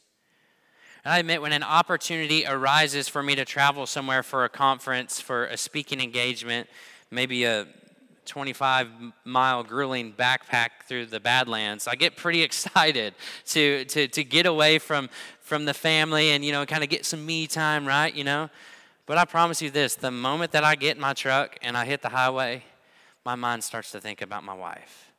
And 1.03 1.13
I 1.13 1.19
admit, 1.19 1.41
when 1.41 1.53
an 1.53 1.63
opportunity 1.63 2.45
arises 2.45 3.07
for 3.07 3.23
me 3.23 3.35
to 3.35 3.43
travel 3.43 3.85
somewhere 3.87 4.23
for 4.23 4.45
a 4.45 4.49
conference, 4.49 5.19
for 5.19 5.45
a 5.45 5.57
speaking 5.57 5.99
engagement, 5.99 6.69
maybe 7.09 7.43
a 7.43 7.67
25 8.31 8.87
mile 9.25 9.61
grueling 9.61 10.13
backpack 10.13 10.69
through 10.87 11.05
the 11.05 11.19
Badlands, 11.19 11.85
I 11.85 11.95
get 11.95 12.15
pretty 12.15 12.41
excited 12.49 13.13
to, 13.47 13.83
to, 13.83 14.07
to 14.07 14.23
get 14.23 14.45
away 14.45 14.79
from, 14.79 15.09
from 15.41 15.65
the 15.65 15.73
family 15.73 16.29
and, 16.29 16.43
you 16.45 16.53
know, 16.53 16.65
kind 16.65 16.81
of 16.81 16.89
get 16.89 17.05
some 17.05 17.25
me 17.25 17.45
time, 17.45 17.85
right? 17.85 18.15
You 18.15 18.23
know? 18.23 18.49
But 19.05 19.17
I 19.17 19.25
promise 19.25 19.61
you 19.61 19.69
this 19.69 19.95
the 19.95 20.11
moment 20.11 20.53
that 20.53 20.63
I 20.63 20.75
get 20.75 20.95
in 20.95 21.01
my 21.01 21.11
truck 21.11 21.57
and 21.61 21.75
I 21.75 21.83
hit 21.83 22.01
the 22.01 22.07
highway, 22.07 22.63
my 23.25 23.35
mind 23.35 23.65
starts 23.65 23.91
to 23.91 23.99
think 23.99 24.21
about 24.21 24.45
my 24.45 24.53
wife. 24.53 25.11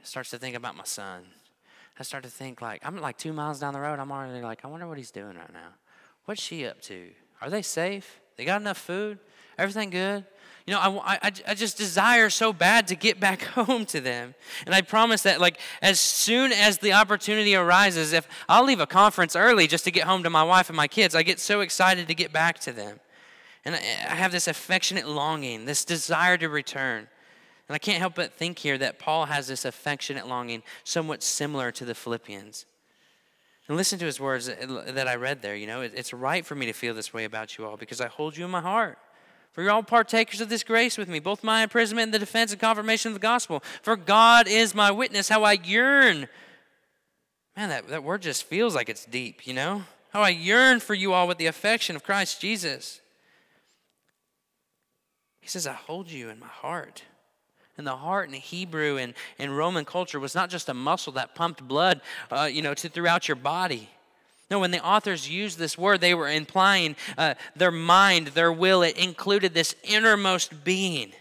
It 0.00 0.06
starts 0.06 0.30
to 0.30 0.38
think 0.38 0.56
about 0.56 0.74
my 0.74 0.84
son. 0.84 1.24
I 2.00 2.02
start 2.02 2.24
to 2.24 2.30
think 2.30 2.62
like, 2.62 2.80
I'm 2.82 2.96
like 2.98 3.18
two 3.18 3.34
miles 3.34 3.60
down 3.60 3.74
the 3.74 3.80
road. 3.80 3.98
I'm 3.98 4.10
already 4.10 4.40
like, 4.40 4.64
I 4.64 4.68
wonder 4.68 4.88
what 4.88 4.96
he's 4.96 5.10
doing 5.10 5.36
right 5.36 5.52
now. 5.52 5.74
What's 6.24 6.40
she 6.40 6.66
up 6.66 6.80
to? 6.82 7.10
Are 7.42 7.50
they 7.50 7.60
safe? 7.60 8.20
They 8.38 8.46
got 8.46 8.62
enough 8.62 8.78
food? 8.78 9.18
Everything 9.58 9.90
good? 9.90 10.24
You 10.68 10.74
know, 10.74 10.80
I, 10.80 11.14
I, 11.22 11.32
I 11.46 11.54
just 11.54 11.78
desire 11.78 12.28
so 12.28 12.52
bad 12.52 12.88
to 12.88 12.94
get 12.94 13.18
back 13.18 13.40
home 13.54 13.86
to 13.86 14.02
them. 14.02 14.34
And 14.66 14.74
I 14.74 14.82
promise 14.82 15.22
that, 15.22 15.40
like, 15.40 15.58
as 15.80 15.98
soon 15.98 16.52
as 16.52 16.76
the 16.76 16.92
opportunity 16.92 17.56
arises, 17.56 18.12
if 18.12 18.28
I'll 18.50 18.64
leave 18.64 18.78
a 18.78 18.86
conference 18.86 19.34
early 19.34 19.66
just 19.66 19.84
to 19.84 19.90
get 19.90 20.04
home 20.04 20.22
to 20.24 20.28
my 20.28 20.42
wife 20.42 20.68
and 20.68 20.76
my 20.76 20.86
kids, 20.86 21.14
I 21.14 21.22
get 21.22 21.40
so 21.40 21.62
excited 21.62 22.06
to 22.06 22.14
get 22.14 22.34
back 22.34 22.58
to 22.60 22.72
them. 22.72 23.00
And 23.64 23.76
I, 23.76 23.78
I 23.78 24.14
have 24.14 24.30
this 24.30 24.46
affectionate 24.46 25.08
longing, 25.08 25.64
this 25.64 25.86
desire 25.86 26.36
to 26.36 26.50
return. 26.50 27.08
And 27.66 27.74
I 27.74 27.78
can't 27.78 27.98
help 27.98 28.16
but 28.16 28.34
think 28.34 28.58
here 28.58 28.76
that 28.76 28.98
Paul 28.98 29.24
has 29.24 29.46
this 29.46 29.64
affectionate 29.64 30.28
longing 30.28 30.62
somewhat 30.84 31.22
similar 31.22 31.72
to 31.72 31.86
the 31.86 31.94
Philippians. 31.94 32.66
And 33.68 33.76
listen 33.78 33.98
to 34.00 34.04
his 34.04 34.20
words 34.20 34.48
that 34.48 35.08
I 35.08 35.14
read 35.14 35.40
there. 35.40 35.56
You 35.56 35.66
know, 35.66 35.80
it's 35.80 36.12
right 36.12 36.44
for 36.44 36.54
me 36.54 36.66
to 36.66 36.74
feel 36.74 36.92
this 36.92 37.14
way 37.14 37.24
about 37.24 37.56
you 37.56 37.64
all 37.64 37.78
because 37.78 38.02
I 38.02 38.08
hold 38.08 38.36
you 38.36 38.44
in 38.44 38.50
my 38.50 38.60
heart. 38.60 38.98
For 39.52 39.62
you're 39.62 39.72
all 39.72 39.82
partakers 39.82 40.40
of 40.40 40.48
this 40.48 40.62
grace 40.62 40.96
with 40.96 41.08
me, 41.08 41.18
both 41.18 41.42
my 41.42 41.62
imprisonment 41.62 42.06
and 42.06 42.14
the 42.14 42.18
defense 42.18 42.52
and 42.52 42.60
confirmation 42.60 43.10
of 43.10 43.14
the 43.14 43.20
gospel. 43.20 43.62
For 43.82 43.96
God 43.96 44.46
is 44.46 44.74
my 44.74 44.90
witness, 44.90 45.28
how 45.28 45.42
I 45.42 45.52
yearn. 45.52 46.28
Man, 47.56 47.68
that, 47.70 47.88
that 47.88 48.04
word 48.04 48.22
just 48.22 48.44
feels 48.44 48.74
like 48.74 48.88
it's 48.88 49.04
deep, 49.04 49.46
you 49.46 49.54
know? 49.54 49.82
How 50.10 50.22
I 50.22 50.28
yearn 50.28 50.80
for 50.80 50.94
you 50.94 51.12
all 51.12 51.26
with 51.26 51.38
the 51.38 51.46
affection 51.46 51.96
of 51.96 52.04
Christ 52.04 52.40
Jesus. 52.40 53.00
He 55.40 55.48
says, 55.48 55.66
I 55.66 55.72
hold 55.72 56.10
you 56.10 56.28
in 56.28 56.38
my 56.38 56.46
heart. 56.46 57.02
And 57.76 57.86
the 57.86 57.96
heart 57.96 58.28
in 58.28 58.34
Hebrew 58.34 58.96
and, 58.96 59.14
and 59.38 59.56
Roman 59.56 59.84
culture 59.84 60.20
was 60.20 60.34
not 60.34 60.50
just 60.50 60.68
a 60.68 60.74
muscle 60.74 61.12
that 61.14 61.34
pumped 61.34 61.66
blood, 61.66 62.00
uh, 62.30 62.48
you 62.50 62.60
know, 62.60 62.74
to 62.74 62.88
throughout 62.88 63.28
your 63.28 63.36
body. 63.36 63.88
No, 64.50 64.60
when 64.60 64.70
the 64.70 64.84
authors 64.84 65.28
used 65.28 65.58
this 65.58 65.76
word, 65.76 66.00
they 66.00 66.14
were 66.14 66.30
implying 66.30 66.96
uh, 67.18 67.34
their 67.54 67.70
mind, 67.70 68.28
their 68.28 68.52
will. 68.52 68.82
It 68.82 68.96
included 68.96 69.52
this 69.52 69.74
innermost 69.84 70.64
being. 70.64 71.12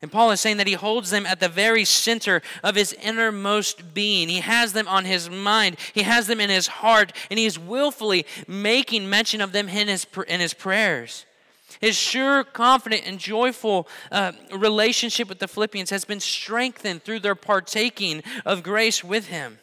And 0.00 0.12
Paul 0.12 0.30
is 0.30 0.40
saying 0.40 0.58
that 0.58 0.66
he 0.66 0.74
holds 0.74 1.10
them 1.10 1.26
at 1.26 1.40
the 1.40 1.48
very 1.48 1.84
center 1.84 2.40
of 2.62 2.76
his 2.76 2.92
innermost 2.92 3.94
being. 3.94 4.28
He 4.28 4.40
has 4.40 4.72
them 4.72 4.86
on 4.86 5.04
his 5.04 5.28
mind, 5.28 5.76
he 5.92 6.02
has 6.02 6.26
them 6.26 6.40
in 6.40 6.50
his 6.50 6.68
heart, 6.68 7.12
and 7.30 7.38
he 7.38 7.46
is 7.46 7.58
willfully 7.58 8.26
making 8.46 9.10
mention 9.10 9.40
of 9.40 9.52
them 9.52 9.68
in 9.68 9.88
his, 9.88 10.06
in 10.28 10.40
his 10.40 10.54
prayers. 10.54 11.26
His 11.80 11.96
sure, 11.96 12.44
confident, 12.44 13.02
and 13.06 13.18
joyful 13.18 13.88
uh, 14.10 14.32
relationship 14.52 15.28
with 15.28 15.38
the 15.38 15.48
Philippians 15.48 15.90
has 15.90 16.04
been 16.04 16.20
strengthened 16.20 17.02
through 17.02 17.20
their 17.20 17.34
partaking 17.34 18.22
of 18.44 18.62
grace 18.62 19.04
with 19.04 19.28
him. 19.28 19.58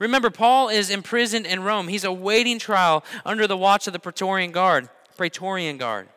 Remember, 0.00 0.30
Paul 0.30 0.70
is 0.70 0.90
imprisoned 0.90 1.46
in 1.46 1.62
Rome. 1.62 1.86
He's 1.86 2.04
awaiting 2.04 2.58
trial 2.58 3.04
under 3.24 3.46
the 3.46 3.56
watch 3.56 3.86
of 3.86 3.92
the 3.92 4.00
Praetorian 4.00 4.50
Guard. 4.50 4.88
Praetorian 5.16 5.76
Guard. 5.76 6.08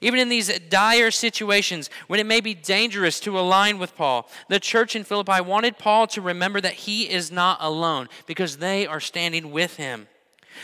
Even 0.00 0.18
in 0.18 0.30
these 0.30 0.58
dire 0.70 1.10
situations, 1.10 1.90
when 2.06 2.18
it 2.18 2.26
may 2.26 2.40
be 2.40 2.54
dangerous 2.54 3.20
to 3.20 3.38
align 3.38 3.78
with 3.78 3.94
Paul, 3.94 4.28
the 4.48 4.58
church 4.58 4.96
in 4.96 5.04
Philippi 5.04 5.42
wanted 5.42 5.76
Paul 5.76 6.06
to 6.08 6.22
remember 6.22 6.60
that 6.62 6.72
he 6.72 7.10
is 7.10 7.30
not 7.30 7.58
alone 7.60 8.08
because 8.26 8.56
they 8.56 8.86
are 8.86 9.00
standing 9.00 9.52
with 9.52 9.76
him. 9.76 10.08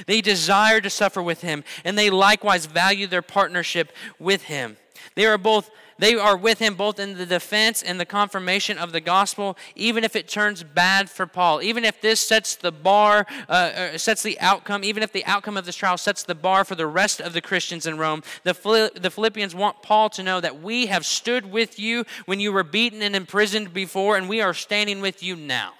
They 0.06 0.22
desire 0.22 0.80
to 0.80 0.88
suffer 0.88 1.22
with 1.22 1.42
him, 1.42 1.64
and 1.84 1.98
they 1.98 2.08
likewise 2.08 2.64
value 2.64 3.06
their 3.06 3.22
partnership 3.22 3.92
with 4.18 4.44
him. 4.44 4.78
They 5.14 5.26
are 5.26 5.38
both 5.38 5.70
they 5.98 6.14
are 6.14 6.36
with 6.36 6.58
him 6.58 6.74
both 6.74 6.98
in 6.98 7.16
the 7.16 7.26
defense 7.26 7.82
and 7.82 7.98
the 7.98 8.04
confirmation 8.04 8.78
of 8.78 8.92
the 8.92 9.00
gospel, 9.00 9.56
even 9.74 10.04
if 10.04 10.14
it 10.14 10.28
turns 10.28 10.62
bad 10.62 11.08
for 11.08 11.26
Paul. 11.26 11.62
Even 11.62 11.84
if 11.84 12.00
this 12.00 12.20
sets 12.20 12.56
the 12.56 12.72
bar, 12.72 13.26
uh, 13.48 13.52
uh 13.52 13.98
sets 13.98 14.22
the 14.22 14.38
outcome, 14.40 14.84
even 14.84 15.02
if 15.02 15.12
the 15.12 15.24
outcome 15.24 15.56
of 15.56 15.64
this 15.64 15.76
trial 15.76 15.96
sets 15.96 16.22
the 16.22 16.34
bar 16.34 16.64
for 16.64 16.74
the 16.74 16.86
rest 16.86 17.20
of 17.20 17.32
the 17.32 17.40
Christians 17.40 17.86
in 17.86 17.98
Rome, 17.98 18.22
the, 18.44 18.90
the 18.94 19.10
Philippians 19.10 19.54
want 19.54 19.82
Paul 19.82 20.10
to 20.10 20.22
know 20.22 20.40
that 20.40 20.60
we 20.60 20.86
have 20.86 21.06
stood 21.06 21.50
with 21.50 21.78
you 21.78 22.04
when 22.26 22.40
you 22.40 22.52
were 22.52 22.64
beaten 22.64 23.02
and 23.02 23.16
imprisoned 23.16 23.72
before, 23.72 24.16
and 24.16 24.28
we 24.28 24.40
are 24.40 24.54
standing 24.54 25.00
with 25.00 25.22
you 25.22 25.36
now. 25.36 25.72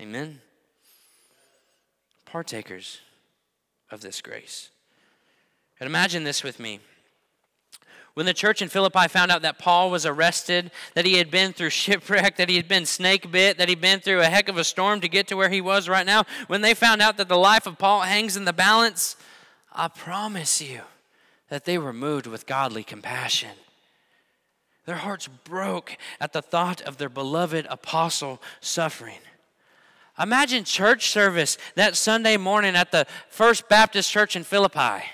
Amen. 0.00 0.40
Partakers 2.24 3.00
of 3.90 4.00
this 4.00 4.20
grace. 4.22 4.70
And 5.78 5.86
imagine 5.86 6.24
this 6.24 6.42
with 6.42 6.60
me. 6.60 6.80
When 8.14 8.26
the 8.26 8.34
church 8.34 8.60
in 8.60 8.68
Philippi 8.68 9.08
found 9.08 9.30
out 9.30 9.42
that 9.42 9.58
Paul 9.58 9.90
was 9.90 10.04
arrested, 10.04 10.70
that 10.94 11.04
he 11.04 11.14
had 11.14 11.30
been 11.30 11.52
through 11.52 11.70
shipwreck, 11.70 12.36
that 12.36 12.48
he 12.48 12.56
had 12.56 12.68
been 12.68 12.86
snake 12.86 13.30
bit, 13.30 13.58
that 13.58 13.68
he'd 13.68 13.80
been 13.80 14.00
through 14.00 14.20
a 14.20 14.26
heck 14.26 14.48
of 14.48 14.56
a 14.56 14.64
storm 14.64 15.00
to 15.00 15.08
get 15.08 15.28
to 15.28 15.36
where 15.36 15.48
he 15.48 15.60
was 15.60 15.88
right 15.88 16.06
now, 16.06 16.24
when 16.48 16.60
they 16.60 16.74
found 16.74 17.00
out 17.00 17.16
that 17.16 17.28
the 17.28 17.36
life 17.36 17.66
of 17.66 17.78
Paul 17.78 18.02
hangs 18.02 18.36
in 18.36 18.44
the 18.44 18.52
balance, 18.52 19.16
I 19.72 19.88
promise 19.88 20.60
you 20.60 20.82
that 21.48 21.64
they 21.64 21.78
were 21.78 21.92
moved 21.92 22.26
with 22.26 22.46
godly 22.46 22.82
compassion. 22.82 23.50
Their 24.86 24.96
hearts 24.96 25.28
broke 25.44 25.96
at 26.20 26.32
the 26.32 26.42
thought 26.42 26.80
of 26.82 26.96
their 26.96 27.08
beloved 27.08 27.66
apostle 27.68 28.42
suffering. 28.60 29.18
Imagine 30.18 30.64
church 30.64 31.10
service 31.10 31.56
that 31.76 31.96
Sunday 31.96 32.36
morning 32.36 32.76
at 32.76 32.92
the 32.92 33.06
First 33.28 33.68
Baptist 33.68 34.10
Church 34.10 34.36
in 34.36 34.44
Philippi. 34.44 35.04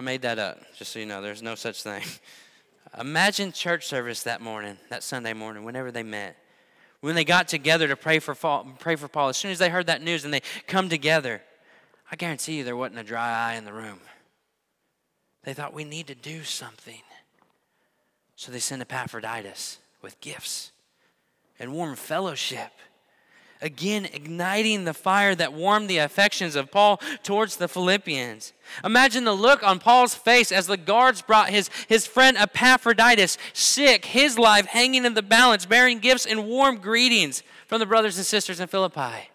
I 0.00 0.02
made 0.02 0.22
that 0.22 0.38
up, 0.38 0.58
just 0.78 0.92
so 0.92 0.98
you 0.98 1.04
know, 1.04 1.20
there's 1.20 1.42
no 1.42 1.54
such 1.54 1.82
thing. 1.82 2.02
Imagine 2.98 3.52
church 3.52 3.86
service 3.86 4.22
that 4.22 4.40
morning, 4.40 4.78
that 4.88 5.02
Sunday 5.02 5.34
morning, 5.34 5.62
whenever 5.62 5.92
they 5.92 6.02
met. 6.02 6.38
When 7.02 7.14
they 7.14 7.22
got 7.22 7.48
together 7.48 7.86
to 7.86 7.96
pray 7.96 8.18
for, 8.18 8.34
Paul, 8.34 8.66
pray 8.78 8.96
for 8.96 9.08
Paul, 9.08 9.28
as 9.28 9.36
soon 9.36 9.50
as 9.50 9.58
they 9.58 9.68
heard 9.68 9.88
that 9.88 10.00
news 10.00 10.24
and 10.24 10.32
they 10.32 10.40
come 10.66 10.88
together, 10.88 11.42
I 12.10 12.16
guarantee 12.16 12.54
you 12.54 12.64
there 12.64 12.78
wasn't 12.78 13.00
a 13.00 13.02
dry 13.02 13.50
eye 13.50 13.56
in 13.56 13.66
the 13.66 13.74
room. 13.74 14.00
They 15.44 15.52
thought, 15.52 15.74
we 15.74 15.84
need 15.84 16.06
to 16.06 16.14
do 16.14 16.44
something. 16.44 17.02
So 18.36 18.50
they 18.50 18.58
sent 18.58 18.80
Epaphroditus 18.80 19.80
with 20.00 20.18
gifts 20.22 20.72
and 21.58 21.74
warm 21.74 21.94
fellowship 21.94 22.72
again 23.62 24.06
igniting 24.06 24.84
the 24.84 24.94
fire 24.94 25.34
that 25.34 25.52
warmed 25.52 25.88
the 25.88 25.98
affections 25.98 26.56
of 26.56 26.70
Paul 26.70 27.00
towards 27.22 27.56
the 27.56 27.68
Philippians. 27.68 28.52
Imagine 28.84 29.24
the 29.24 29.32
look 29.32 29.62
on 29.62 29.78
Paul's 29.78 30.14
face 30.14 30.52
as 30.52 30.66
the 30.66 30.76
guards 30.76 31.22
brought 31.22 31.50
his, 31.50 31.70
his 31.88 32.06
friend 32.06 32.36
Epaphroditus, 32.36 33.36
sick, 33.52 34.04
his 34.06 34.38
life 34.38 34.66
hanging 34.66 35.04
in 35.04 35.14
the 35.14 35.22
balance, 35.22 35.66
bearing 35.66 35.98
gifts 35.98 36.26
and 36.26 36.46
warm 36.46 36.76
greetings 36.78 37.42
from 37.66 37.80
the 37.80 37.86
brothers 37.86 38.16
and 38.16 38.26
sisters 38.26 38.60
in 38.60 38.68
Philippi. 38.68 39.30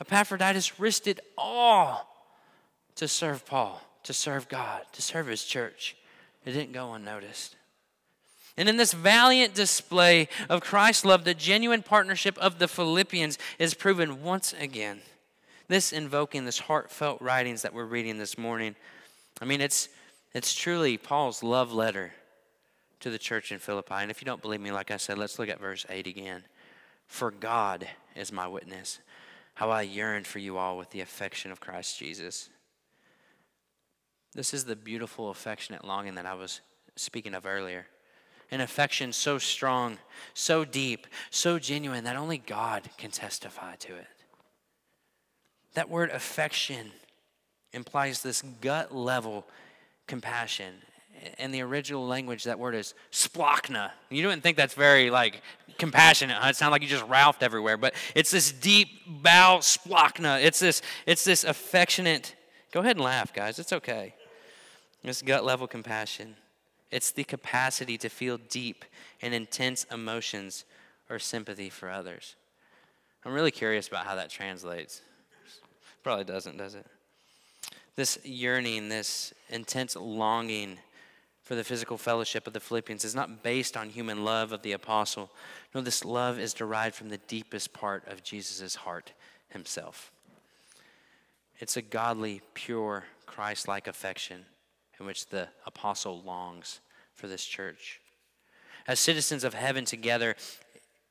Epaphroditus 0.00 0.80
risked 0.80 1.06
it 1.06 1.20
all 1.36 2.10
to 2.96 3.08
serve 3.08 3.46
Paul, 3.46 3.82
to 4.04 4.12
serve 4.12 4.48
God, 4.48 4.82
to 4.92 5.02
serve 5.02 5.26
his 5.26 5.44
church. 5.44 5.96
It 6.44 6.52
didn't 6.52 6.72
go 6.72 6.92
unnoticed. 6.92 7.56
And 8.56 8.68
in 8.68 8.76
this 8.76 8.92
valiant 8.92 9.54
display 9.54 10.28
of 10.48 10.60
Christ's 10.60 11.04
love, 11.04 11.24
the 11.24 11.34
genuine 11.34 11.82
partnership 11.82 12.38
of 12.38 12.58
the 12.58 12.68
Philippians 12.68 13.38
is 13.58 13.74
proven 13.74 14.22
once 14.22 14.54
again. 14.58 15.00
This 15.66 15.92
invoking 15.92 16.44
this 16.44 16.60
heartfelt 16.60 17.20
writings 17.20 17.62
that 17.62 17.74
we're 17.74 17.84
reading 17.84 18.18
this 18.18 18.38
morning. 18.38 18.76
I 19.40 19.44
mean, 19.44 19.60
it's, 19.60 19.88
it's 20.34 20.54
truly 20.54 20.96
Paul's 20.96 21.42
love 21.42 21.72
letter 21.72 22.12
to 23.00 23.10
the 23.10 23.18
church 23.18 23.50
in 23.50 23.58
Philippi. 23.58 23.94
And 23.96 24.10
if 24.10 24.20
you 24.20 24.26
don't 24.26 24.42
believe 24.42 24.60
me, 24.60 24.70
like 24.70 24.90
I 24.90 24.98
said, 24.98 25.18
let's 25.18 25.38
look 25.38 25.48
at 25.48 25.58
verse 25.58 25.84
8 25.88 26.06
again. 26.06 26.44
For 27.08 27.32
God 27.32 27.88
is 28.14 28.30
my 28.30 28.46
witness, 28.46 29.00
how 29.54 29.70
I 29.70 29.82
yearn 29.82 30.22
for 30.22 30.38
you 30.38 30.58
all 30.58 30.78
with 30.78 30.90
the 30.90 31.00
affection 31.00 31.50
of 31.50 31.60
Christ 31.60 31.98
Jesus. 31.98 32.50
This 34.32 34.54
is 34.54 34.64
the 34.64 34.76
beautiful, 34.76 35.30
affectionate 35.30 35.84
longing 35.84 36.14
that 36.14 36.26
I 36.26 36.34
was 36.34 36.60
speaking 36.96 37.34
of 37.34 37.46
earlier 37.46 37.86
an 38.50 38.60
affection 38.60 39.12
so 39.12 39.38
strong, 39.38 39.98
so 40.32 40.64
deep, 40.64 41.06
so 41.30 41.58
genuine 41.58 42.04
that 42.04 42.16
only 42.16 42.38
God 42.38 42.90
can 42.96 43.10
testify 43.10 43.76
to 43.76 43.94
it. 43.94 44.06
That 45.74 45.90
word 45.90 46.10
affection 46.10 46.92
implies 47.72 48.22
this 48.22 48.42
gut 48.60 48.94
level 48.94 49.44
compassion. 50.06 50.74
In 51.38 51.52
the 51.52 51.62
original 51.62 52.06
language, 52.06 52.44
that 52.44 52.58
word 52.58 52.74
is 52.74 52.94
splachna. 53.10 53.90
You 54.10 54.22
don't 54.22 54.42
think 54.42 54.56
that's 54.56 54.74
very 54.74 55.10
like 55.10 55.42
compassionate. 55.78 56.36
Huh? 56.36 56.48
It 56.48 56.56
sounds 56.56 56.72
like 56.72 56.82
you 56.82 56.88
just 56.88 57.06
ralphed 57.06 57.42
everywhere, 57.42 57.76
but 57.76 57.94
it's 58.14 58.30
this 58.30 58.52
deep 58.52 58.88
bow 59.06 59.58
splachna. 59.58 60.42
It's 60.44 60.58
this, 60.58 60.82
it's 61.06 61.24
this 61.24 61.44
affectionate. 61.44 62.34
Go 62.72 62.80
ahead 62.80 62.96
and 62.96 63.04
laugh, 63.04 63.32
guys. 63.32 63.58
It's 63.58 63.72
okay. 63.72 64.14
This 65.02 65.22
gut 65.22 65.44
level 65.44 65.66
compassion. 65.66 66.36
It's 66.94 67.10
the 67.10 67.24
capacity 67.24 67.98
to 67.98 68.08
feel 68.08 68.38
deep 68.38 68.84
and 69.20 69.34
intense 69.34 69.82
emotions 69.90 70.64
or 71.10 71.18
sympathy 71.18 71.68
for 71.68 71.90
others. 71.90 72.36
I'm 73.24 73.32
really 73.32 73.50
curious 73.50 73.88
about 73.88 74.06
how 74.06 74.14
that 74.14 74.30
translates. 74.30 75.02
Probably 76.04 76.24
doesn't, 76.24 76.56
does 76.56 76.76
it? 76.76 76.86
This 77.96 78.24
yearning, 78.24 78.90
this 78.90 79.34
intense 79.50 79.96
longing 79.96 80.78
for 81.42 81.56
the 81.56 81.64
physical 81.64 81.98
fellowship 81.98 82.46
of 82.46 82.52
the 82.52 82.60
Philippians 82.60 83.04
is 83.04 83.16
not 83.16 83.42
based 83.42 83.76
on 83.76 83.88
human 83.88 84.24
love 84.24 84.52
of 84.52 84.62
the 84.62 84.70
apostle. 84.70 85.32
No, 85.74 85.80
this 85.80 86.04
love 86.04 86.38
is 86.38 86.54
derived 86.54 86.94
from 86.94 87.08
the 87.08 87.18
deepest 87.18 87.72
part 87.72 88.06
of 88.06 88.22
Jesus' 88.22 88.76
heart 88.76 89.14
himself. 89.48 90.12
It's 91.58 91.76
a 91.76 91.82
godly, 91.82 92.40
pure, 92.54 93.02
Christ 93.26 93.66
like 93.66 93.88
affection 93.88 94.44
in 95.00 95.06
which 95.06 95.26
the 95.26 95.48
apostle 95.66 96.22
longs 96.22 96.78
for 97.14 97.26
this 97.26 97.44
church. 97.44 98.00
As 98.86 99.00
citizens 99.00 99.44
of 99.44 99.54
heaven 99.54 99.84
together, 99.84 100.36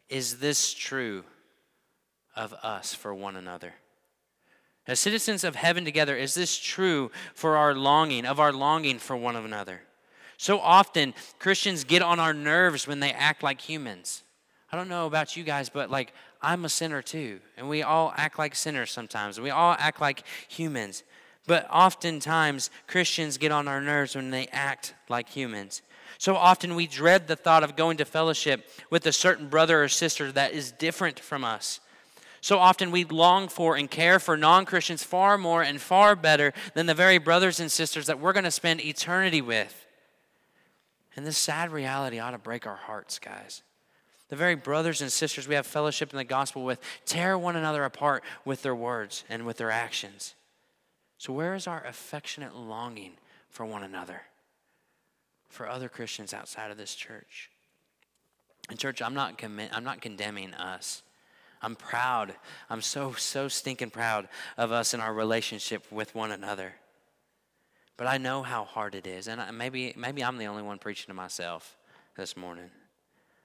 is 0.10 0.40
this 0.40 0.74
true 0.74 1.24
of 2.36 2.54
us 2.54 2.94
for 2.94 3.14
one 3.14 3.36
another? 3.36 3.74
As 4.86 5.00
citizens 5.00 5.44
of 5.44 5.56
heaven 5.56 5.86
together, 5.86 6.16
is 6.16 6.34
this 6.34 6.58
true 6.58 7.10
for 7.34 7.56
our 7.56 7.74
longing, 7.74 8.26
of 8.26 8.40
our 8.40 8.52
longing 8.52 9.00
for 9.00 9.16
one 9.16 9.36
another? 9.36 9.82
So 10.38 10.60
often, 10.60 11.14
Christians 11.40 11.84
get 11.84 12.02
on 12.02 12.20
our 12.20 12.34
nerves 12.34 12.86
when 12.86 13.00
they 13.00 13.12
act 13.14 13.44
like 13.44 13.62
humans. 13.62 14.24
I 14.72 14.76
don't 14.76 14.90
know 14.90 15.06
about 15.06 15.38
you 15.38 15.44
guys, 15.44 15.70
but 15.70 15.90
like, 15.90 16.14
I'm 16.42 16.66
a 16.66 16.70
sinner 16.70 17.02
too. 17.02 17.40
And 17.56 17.70
we 17.70 17.82
all 17.82 18.14
act 18.18 18.38
like 18.38 18.56
sinners 18.56 18.92
sometimes. 18.92 19.40
We 19.40 19.52
all 19.52 19.76
act 19.80 20.02
like 20.02 20.24
humans. 20.50 21.04
But 21.48 21.68
oftentimes, 21.72 22.70
Christians 22.88 23.38
get 23.38 23.52
on 23.52 23.68
our 23.68 23.80
nerves 23.80 24.16
when 24.16 24.32
they 24.32 24.48
act 24.48 24.96
like 25.08 25.30
humans. 25.30 25.82
So 26.18 26.36
often 26.36 26.76
we 26.76 26.88
dread 26.88 27.28
the 27.28 27.36
thought 27.36 27.64
of 27.64 27.76
going 27.76 27.98
to 27.98 28.06
fellowship 28.06 28.68
with 28.90 29.06
a 29.06 29.12
certain 29.12 29.50
brother 29.50 29.84
or 29.84 29.88
sister 29.88 30.32
that 30.32 30.54
is 30.54 30.72
different 30.72 31.20
from 31.20 31.44
us. 31.44 31.80
So 32.42 32.60
often 32.60 32.92
we 32.92 33.06
long 33.06 33.48
for 33.48 33.78
and 33.78 33.90
care 33.90 34.20
for 34.20 34.36
non 34.36 34.66
Christians 34.66 35.02
far 35.02 35.38
more 35.38 35.64
and 35.64 35.80
far 35.80 36.16
better 36.16 36.52
than 36.74 36.88
the 36.88 36.94
very 36.94 37.18
brothers 37.18 37.60
and 37.60 37.72
sisters 37.72 38.08
that 38.08 38.20
we're 38.20 38.34
going 38.34 38.44
to 38.44 38.52
spend 38.52 38.84
eternity 38.84 39.42
with. 39.42 39.86
And 41.16 41.26
this 41.26 41.38
sad 41.38 41.72
reality 41.72 42.20
ought 42.20 42.32
to 42.32 42.38
break 42.38 42.68
our 42.68 42.76
hearts, 42.76 43.18
guys. 43.18 43.62
The 44.30 44.36
very 44.36 44.56
brothers 44.56 45.02
and 45.02 45.12
sisters 45.12 45.48
we 45.48 45.56
have 45.56 45.68
fellowship 45.68 46.12
in 46.12 46.18
the 46.18 46.24
gospel 46.24 46.66
with 46.66 46.82
tear 47.06 47.38
one 47.38 47.56
another 47.56 47.84
apart 47.84 48.24
with 48.44 48.62
their 48.62 48.76
words 48.76 49.24
and 49.30 49.46
with 49.46 49.58
their 49.58 49.72
actions. 49.72 50.36
So, 51.18 51.32
where 51.32 51.54
is 51.54 51.68
our 51.68 51.86
affectionate 51.86 52.56
longing 52.56 53.14
for 53.50 53.66
one 53.66 53.84
another? 53.84 54.24
For 55.54 55.70
other 55.70 55.90
Christians 55.90 56.34
outside 56.34 56.72
of 56.72 56.78
this 56.78 56.96
church. 56.96 57.50
And 58.70 58.80
church, 58.80 59.02
I'm 59.02 59.14
not 59.14 59.42
I'm 59.44 59.84
not 59.84 60.02
condemning 60.02 60.54
us. 60.54 61.04
I'm 61.62 61.76
proud. 61.76 62.36
I'm 62.70 62.82
so 62.82 63.14
so 63.14 63.48
stinking 63.48 63.92
proud 63.92 64.28
of 64.58 64.72
us 64.72 64.94
and 64.94 65.02
our 65.02 65.14
relationship 65.14 65.92
with 65.92 66.16
one 66.16 66.32
another. 66.32 66.74
But 67.96 68.08
I 68.08 68.18
know 68.18 68.42
how 68.42 68.66
hard 68.66 68.96
it 68.96 69.06
is, 69.06 69.28
and 69.28 69.40
I, 69.40 69.52
maybe 69.52 69.94
maybe 69.96 70.24
I'm 70.24 70.38
the 70.38 70.48
only 70.48 70.64
one 70.64 70.80
preaching 70.80 71.08
to 71.08 71.14
myself 71.14 71.78
this 72.18 72.36
morning. 72.36 72.70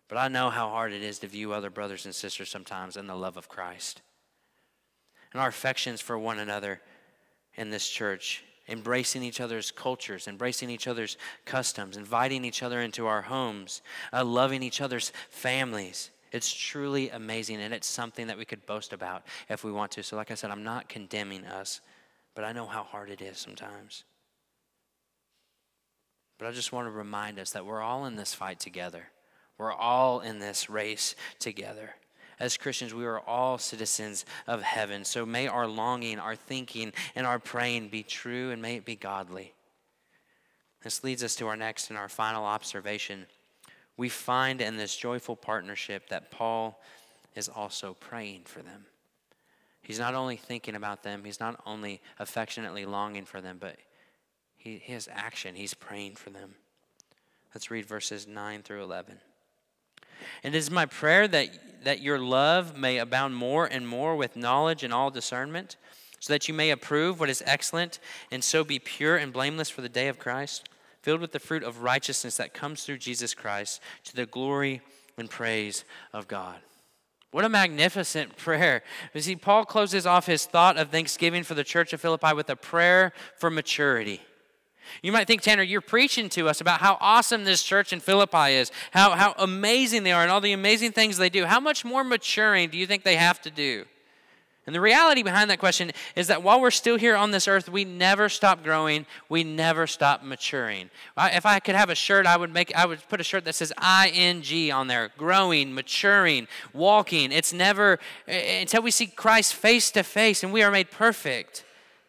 But 0.08 0.18
I 0.18 0.28
know 0.28 0.48
how 0.48 0.70
hard 0.70 0.92
it 0.92 1.02
is 1.02 1.18
to 1.18 1.26
view 1.26 1.52
other 1.52 1.68
brothers 1.68 2.06
and 2.06 2.14
sisters 2.14 2.48
sometimes 2.48 2.96
in 2.96 3.06
the 3.06 3.14
love 3.14 3.36
of 3.36 3.48
Christ. 3.48 4.00
And 5.32 5.42
our 5.42 5.48
affections 5.48 6.00
for 6.00 6.18
one 6.18 6.38
another 6.38 6.80
in 7.54 7.68
this 7.68 7.86
church 7.86 8.42
embracing 8.68 9.22
each 9.22 9.40
other's 9.40 9.70
cultures, 9.70 10.28
embracing 10.28 10.70
each 10.70 10.86
other's 10.86 11.16
customs, 11.44 11.96
inviting 11.96 12.44
each 12.44 12.62
other 12.62 12.80
into 12.80 13.06
our 13.06 13.22
homes, 13.22 13.82
uh, 14.12 14.24
loving 14.24 14.62
each 14.62 14.80
other's 14.80 15.12
families. 15.30 16.10
It's 16.30 16.52
truly 16.52 17.08
amazing, 17.10 17.60
and 17.60 17.72
it's 17.72 17.86
something 17.86 18.26
that 18.26 18.38
we 18.38 18.44
could 18.44 18.66
boast 18.66 18.92
about 18.92 19.24
if 19.48 19.64
we 19.64 19.72
want 19.72 19.92
to. 19.92 20.02
So, 20.02 20.16
like 20.16 20.30
I 20.30 20.34
said, 20.34 20.50
I'm 20.50 20.64
not 20.64 20.88
condemning 20.88 21.44
us, 21.46 21.80
but 22.34 22.44
I 22.44 22.52
know 22.52 22.66
how 22.66 22.82
hard 22.82 23.10
it 23.10 23.22
is 23.22 23.38
sometimes. 23.38 24.04
But 26.38 26.48
I 26.48 26.52
just 26.52 26.72
want 26.72 26.86
to 26.86 26.92
remind 26.92 27.38
us 27.38 27.50
that 27.52 27.66
we're 27.66 27.82
all 27.82 28.04
in 28.04 28.16
this 28.16 28.34
fight 28.34 28.60
together. 28.60 29.08
We're 29.56 29.72
all 29.72 30.20
in 30.20 30.38
this 30.38 30.70
race 30.70 31.16
together. 31.40 31.94
As 32.40 32.56
Christians, 32.56 32.94
we 32.94 33.04
are 33.04 33.20
all 33.20 33.58
citizens 33.58 34.24
of 34.46 34.62
heaven. 34.62 35.04
So 35.04 35.26
may 35.26 35.48
our 35.48 35.66
longing, 35.66 36.18
our 36.18 36.36
thinking, 36.36 36.92
and 37.14 37.26
our 37.26 37.38
praying 37.38 37.88
be 37.88 38.02
true 38.02 38.50
and 38.50 38.62
may 38.62 38.76
it 38.76 38.84
be 38.84 38.94
godly. 38.96 39.54
This 40.82 41.02
leads 41.02 41.24
us 41.24 41.34
to 41.36 41.48
our 41.48 41.56
next 41.56 41.90
and 41.90 41.98
our 41.98 42.08
final 42.08 42.44
observation. 42.44 43.26
We 43.96 44.08
find 44.08 44.60
in 44.60 44.76
this 44.76 44.96
joyful 44.96 45.34
partnership 45.34 46.08
that 46.10 46.30
Paul 46.30 46.80
is 47.34 47.48
also 47.48 47.96
praying 47.98 48.42
for 48.44 48.62
them. 48.62 48.86
He's 49.82 49.98
not 49.98 50.14
only 50.14 50.36
thinking 50.36 50.74
about 50.74 51.02
them, 51.02 51.24
he's 51.24 51.40
not 51.40 51.60
only 51.66 52.00
affectionately 52.18 52.84
longing 52.84 53.24
for 53.24 53.40
them, 53.40 53.56
but 53.58 53.76
he, 54.56 54.80
he 54.84 54.92
has 54.92 55.08
action. 55.10 55.54
He's 55.54 55.74
praying 55.74 56.16
for 56.16 56.30
them. 56.30 56.54
Let's 57.54 57.70
read 57.70 57.86
verses 57.86 58.26
9 58.26 58.62
through 58.62 58.82
11. 58.82 59.18
And 60.42 60.54
it 60.54 60.58
is 60.58 60.70
my 60.70 60.86
prayer 60.86 61.28
that, 61.28 61.84
that 61.84 62.00
your 62.00 62.18
love 62.18 62.76
may 62.76 62.98
abound 62.98 63.36
more 63.36 63.66
and 63.66 63.86
more 63.86 64.16
with 64.16 64.36
knowledge 64.36 64.82
and 64.82 64.92
all 64.92 65.10
discernment, 65.10 65.76
so 66.20 66.32
that 66.32 66.48
you 66.48 66.54
may 66.54 66.70
approve 66.70 67.20
what 67.20 67.30
is 67.30 67.42
excellent, 67.46 68.00
and 68.30 68.42
so 68.42 68.64
be 68.64 68.78
pure 68.78 69.16
and 69.16 69.32
blameless 69.32 69.70
for 69.70 69.82
the 69.82 69.88
day 69.88 70.08
of 70.08 70.18
Christ, 70.18 70.68
filled 71.02 71.20
with 71.20 71.32
the 71.32 71.38
fruit 71.38 71.62
of 71.62 71.82
righteousness 71.82 72.36
that 72.36 72.54
comes 72.54 72.84
through 72.84 72.98
Jesus 72.98 73.34
Christ, 73.34 73.80
to 74.04 74.16
the 74.16 74.26
glory 74.26 74.80
and 75.16 75.30
praise 75.30 75.84
of 76.12 76.26
God. 76.26 76.56
What 77.30 77.44
a 77.44 77.48
magnificent 77.48 78.36
prayer. 78.36 78.82
You 79.12 79.20
see, 79.20 79.36
Paul 79.36 79.64
closes 79.64 80.06
off 80.06 80.26
his 80.26 80.46
thought 80.46 80.78
of 80.78 80.88
thanksgiving 80.88 81.44
for 81.44 81.54
the 81.54 81.64
church 81.64 81.92
of 81.92 82.00
Philippi 82.00 82.32
with 82.34 82.48
a 82.48 82.56
prayer 82.56 83.12
for 83.36 83.50
maturity. 83.50 84.22
You 85.02 85.12
might 85.12 85.26
think, 85.26 85.42
Tanner, 85.42 85.62
you're 85.62 85.80
preaching 85.80 86.28
to 86.30 86.48
us 86.48 86.60
about 86.60 86.80
how 86.80 86.98
awesome 87.00 87.44
this 87.44 87.62
church 87.62 87.92
in 87.92 88.00
Philippi 88.00 88.52
is, 88.52 88.70
how, 88.92 89.10
how 89.12 89.34
amazing 89.38 90.02
they 90.02 90.12
are, 90.12 90.22
and 90.22 90.30
all 90.30 90.40
the 90.40 90.52
amazing 90.52 90.92
things 90.92 91.16
they 91.16 91.30
do. 91.30 91.46
How 91.46 91.60
much 91.60 91.84
more 91.84 92.04
maturing 92.04 92.70
do 92.70 92.78
you 92.78 92.86
think 92.86 93.04
they 93.04 93.16
have 93.16 93.40
to 93.42 93.50
do? 93.50 93.84
And 94.68 94.74
the 94.74 94.82
reality 94.82 95.22
behind 95.22 95.48
that 95.48 95.60
question 95.60 95.92
is 96.14 96.26
that 96.26 96.42
while 96.42 96.60
we're 96.60 96.70
still 96.70 96.98
here 96.98 97.16
on 97.16 97.30
this 97.30 97.48
earth, 97.48 97.70
we 97.70 97.86
never 97.86 98.28
stop 98.28 98.62
growing, 98.62 99.06
we 99.30 99.42
never 99.42 99.86
stop 99.86 100.22
maturing. 100.22 100.90
If 101.16 101.46
I 101.46 101.58
could 101.58 101.74
have 101.74 101.88
a 101.88 101.94
shirt, 101.94 102.26
I 102.26 102.36
would 102.36 102.52
make 102.52 102.76
I 102.76 102.84
would 102.84 103.00
put 103.08 103.18
a 103.18 103.24
shirt 103.24 103.46
that 103.46 103.54
says 103.54 103.72
ing 104.14 104.70
on 104.70 104.86
there, 104.88 105.10
growing, 105.16 105.72
maturing, 105.72 106.48
walking. 106.74 107.32
It's 107.32 107.54
never 107.54 107.98
until 108.26 108.82
we 108.82 108.90
see 108.90 109.06
Christ 109.06 109.54
face 109.54 109.90
to 109.92 110.02
face 110.02 110.44
and 110.44 110.52
we 110.52 110.62
are 110.62 110.70
made 110.70 110.90
perfect. 110.90 111.64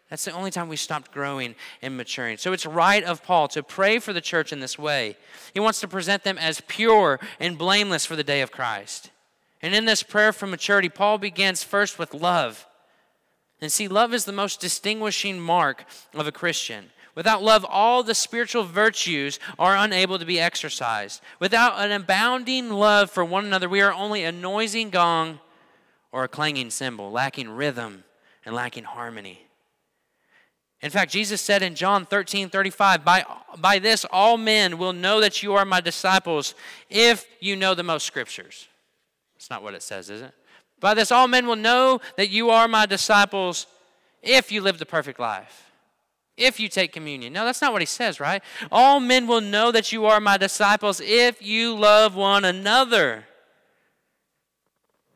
That's 0.10 0.26
the 0.26 0.32
only 0.32 0.50
time 0.50 0.68
we 0.70 0.76
stopped 0.76 1.12
growing 1.12 1.56
and 1.82 1.96
maturing. 1.96 2.38
So 2.38 2.52
it's 2.52 2.66
right 2.66 3.04
of 3.04 3.24
Paul 3.24 3.48
to 3.50 3.62
pray 3.62 4.00
for 4.00 4.12
the 4.12 4.22
church 4.22 4.52
in 4.52 4.60
this 4.60 4.80
way. 4.80 5.16
He 5.54 5.60
wants 5.60 5.80
to 5.82 5.88
present 5.88 6.24
them 6.24 6.38
as 6.38 6.62
pure 6.68 7.20
and 7.40 7.58
blameless 7.58 8.06
for 8.06 8.16
the 8.16 8.24
day 8.24 8.42
of 8.42 8.52
Christ. 8.52 9.12
And 9.62 9.76
in 9.76 9.86
this 9.86 10.02
prayer 10.02 10.34
for 10.34 10.48
maturity, 10.48 10.90
Paul 10.90 11.20
begins 11.20 11.64
first 11.64 12.00
with 12.00 12.14
love. 12.14 12.66
And 13.62 13.72
see, 13.72 13.88
love 13.88 14.14
is 14.14 14.26
the 14.26 14.32
most 14.32 14.60
distinguishing 14.60 15.40
mark 15.40 15.86
of 16.14 16.26
a 16.26 16.32
Christian. 16.32 16.86
Without 17.14 17.44
love, 17.44 17.66
all 17.68 18.02
the 18.02 18.16
spiritual 18.16 18.64
virtues 18.64 19.40
are 19.60 19.76
unable 19.76 20.18
to 20.18 20.26
be 20.26 20.40
exercised. 20.40 21.22
Without 21.40 21.78
an 21.78 21.92
abounding 21.92 22.70
love 22.70 23.12
for 23.12 23.26
one 23.26 23.46
another, 23.46 23.68
we 23.68 23.82
are 23.82 23.94
only 23.94 24.24
a 24.24 24.32
noisy 24.32 24.86
gong 24.86 25.40
or 26.12 26.24
a 26.24 26.30
clanging 26.30 26.70
cymbal, 26.70 27.12
lacking 27.12 27.50
rhythm 27.50 28.06
and 28.46 28.56
lacking 28.56 28.86
harmony. 28.86 29.49
In 30.82 30.90
fact, 30.90 31.12
Jesus 31.12 31.42
said 31.42 31.62
in 31.62 31.76
John 31.76 32.06
13 32.06 32.50
35, 32.50 33.04
by, 33.04 33.26
by 33.58 33.80
this 33.80 34.06
all 34.12 34.38
men 34.38 34.78
will 34.78 34.94
know 34.94 35.20
that 35.20 35.44
you 35.44 35.54
are 35.54 35.66
my 35.66 35.82
disciples 35.82 36.56
if 36.90 37.26
you 37.42 37.56
know 37.56 37.74
the 37.76 37.84
most 37.84 38.06
scriptures. 38.06 38.68
That's 39.36 39.50
not 39.50 39.62
what 39.62 39.74
it 39.74 39.84
says, 39.84 40.10
is 40.10 40.22
it? 40.22 40.34
By 40.80 40.94
this, 40.94 41.12
all 41.12 41.28
men 41.28 41.48
will 41.48 41.58
know 41.58 42.00
that 42.16 42.30
you 42.30 42.50
are 42.50 42.68
my 42.68 42.86
disciples 42.86 43.68
if 44.24 44.52
you 44.52 44.62
live 44.62 44.80
the 44.80 44.86
perfect 44.86 45.20
life, 45.20 45.72
if 46.38 46.60
you 46.60 46.70
take 46.70 46.94
communion. 46.94 47.34
No, 47.34 47.44
that's 47.44 47.62
not 47.62 47.74
what 47.74 47.82
he 47.82 47.86
says, 47.86 48.22
right? 48.22 48.42
All 48.72 49.02
men 49.02 49.28
will 49.28 49.42
know 49.42 49.72
that 49.72 49.92
you 49.92 50.06
are 50.06 50.22
my 50.22 50.38
disciples 50.38 51.02
if 51.02 51.42
you 51.42 51.76
love 51.76 52.16
one 52.16 52.46
another. 52.46 53.26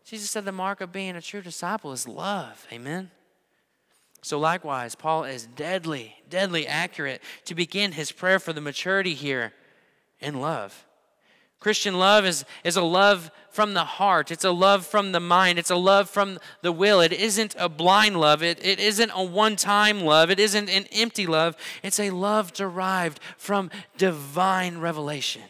Jesus 0.05 0.29
said 0.29 0.43
the 0.43 0.51
mark 0.51 0.81
of 0.81 0.91
being 0.91 1.15
a 1.15 1.21
true 1.21 1.41
disciple 1.41 1.93
is 1.93 2.07
love. 2.07 2.67
Amen. 2.71 3.09
So, 4.23 4.39
likewise, 4.39 4.95
Paul 4.95 5.25
is 5.25 5.45
deadly, 5.45 6.15
deadly 6.29 6.65
accurate 6.65 7.21
to 7.43 7.53
begin 7.53 7.91
his 7.91 8.13
prayer 8.13 8.39
for 8.39 8.53
the 8.53 8.61
maturity 8.61 9.15
here 9.15 9.51
in 10.21 10.39
love. 10.39 10.85
Christian 11.59 11.99
love 11.99 12.25
is, 12.25 12.45
is 12.63 12.77
a 12.77 12.81
love 12.81 13.31
from 13.49 13.73
the 13.73 13.83
heart. 13.83 14.31
It's 14.31 14.45
a 14.45 14.51
love 14.51 14.85
from 14.85 15.11
the 15.11 15.19
mind. 15.19 15.59
It's 15.59 15.69
a 15.69 15.75
love 15.75 16.09
from 16.09 16.39
the 16.61 16.71
will. 16.71 17.01
It 17.01 17.11
isn't 17.11 17.55
a 17.59 17.67
blind 17.67 18.17
love. 18.17 18.41
It, 18.41 18.63
it 18.63 18.79
isn't 18.79 19.11
a 19.13 19.23
one 19.23 19.57
time 19.57 20.01
love. 20.01 20.29
It 20.31 20.39
isn't 20.39 20.69
an 20.69 20.85
empty 20.93 21.27
love. 21.27 21.55
It's 21.81 21.99
a 21.99 22.09
love 22.09 22.53
derived 22.53 23.19
from 23.37 23.71
divine 23.97 24.77
revelation. 24.77 25.43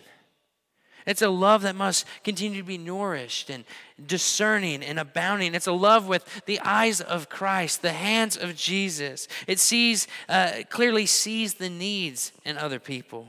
It's 1.06 1.22
a 1.22 1.30
love 1.30 1.64
that 1.64 1.76
must 1.76 2.06
continue 2.24 2.62
to 2.62 2.68
be 2.68 2.78
nourished 2.78 3.50
and 3.50 3.66
discerning 4.06 4.84
and 4.84 5.00
abounding. 5.00 5.56
It's 5.56 5.68
a 5.68 5.74
love 5.74 6.08
with 6.08 6.44
the 6.46 6.60
eyes 6.62 7.02
of 7.02 7.30
Christ, 7.30 7.82
the 7.82 7.94
hands 7.94 8.38
of 8.38 8.56
Jesus. 8.56 9.28
It 9.48 9.60
sees, 9.60 10.08
uh, 10.30 10.64
clearly 10.70 11.06
sees 11.06 11.56
the 11.56 11.70
needs 11.70 12.32
in 12.46 12.58
other 12.58 12.80
people. 12.80 13.28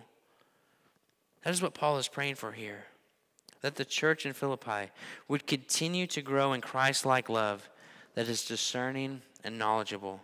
That 1.43 1.53
is 1.53 1.63
what 1.63 1.75
Paul 1.75 1.99
is 1.99 2.09
praying 2.09 2.37
for 2.37 2.53
here. 2.53 2.85
That 3.61 3.77
the 3.77 3.85
church 3.85 4.27
in 4.27 4.33
Philippi 4.33 4.91
would 5.29 5.47
continue 5.47 6.07
to 6.09 6.23
grow 6.23 6.53
in 6.53 6.61
Christ 6.61 7.05
like 7.05 7.29
love 7.29 7.69
that 8.15 8.29
is 8.29 8.45
discerning 8.45 9.23
and 9.43 9.59
knowledgeable. 9.59 10.21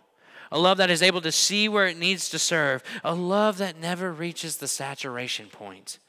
A 0.51 0.59
love 0.59 0.77
that 0.77 0.89
is 0.89 1.01
able 1.01 1.21
to 1.21 1.31
see 1.31 1.69
where 1.69 1.87
it 1.87 1.97
needs 1.97 2.29
to 2.29 2.39
serve. 2.39 2.83
A 3.03 3.15
love 3.15 3.57
that 3.59 3.79
never 3.79 4.11
reaches 4.11 4.57
the 4.57 4.67
saturation 4.67 5.47
point. 5.47 5.99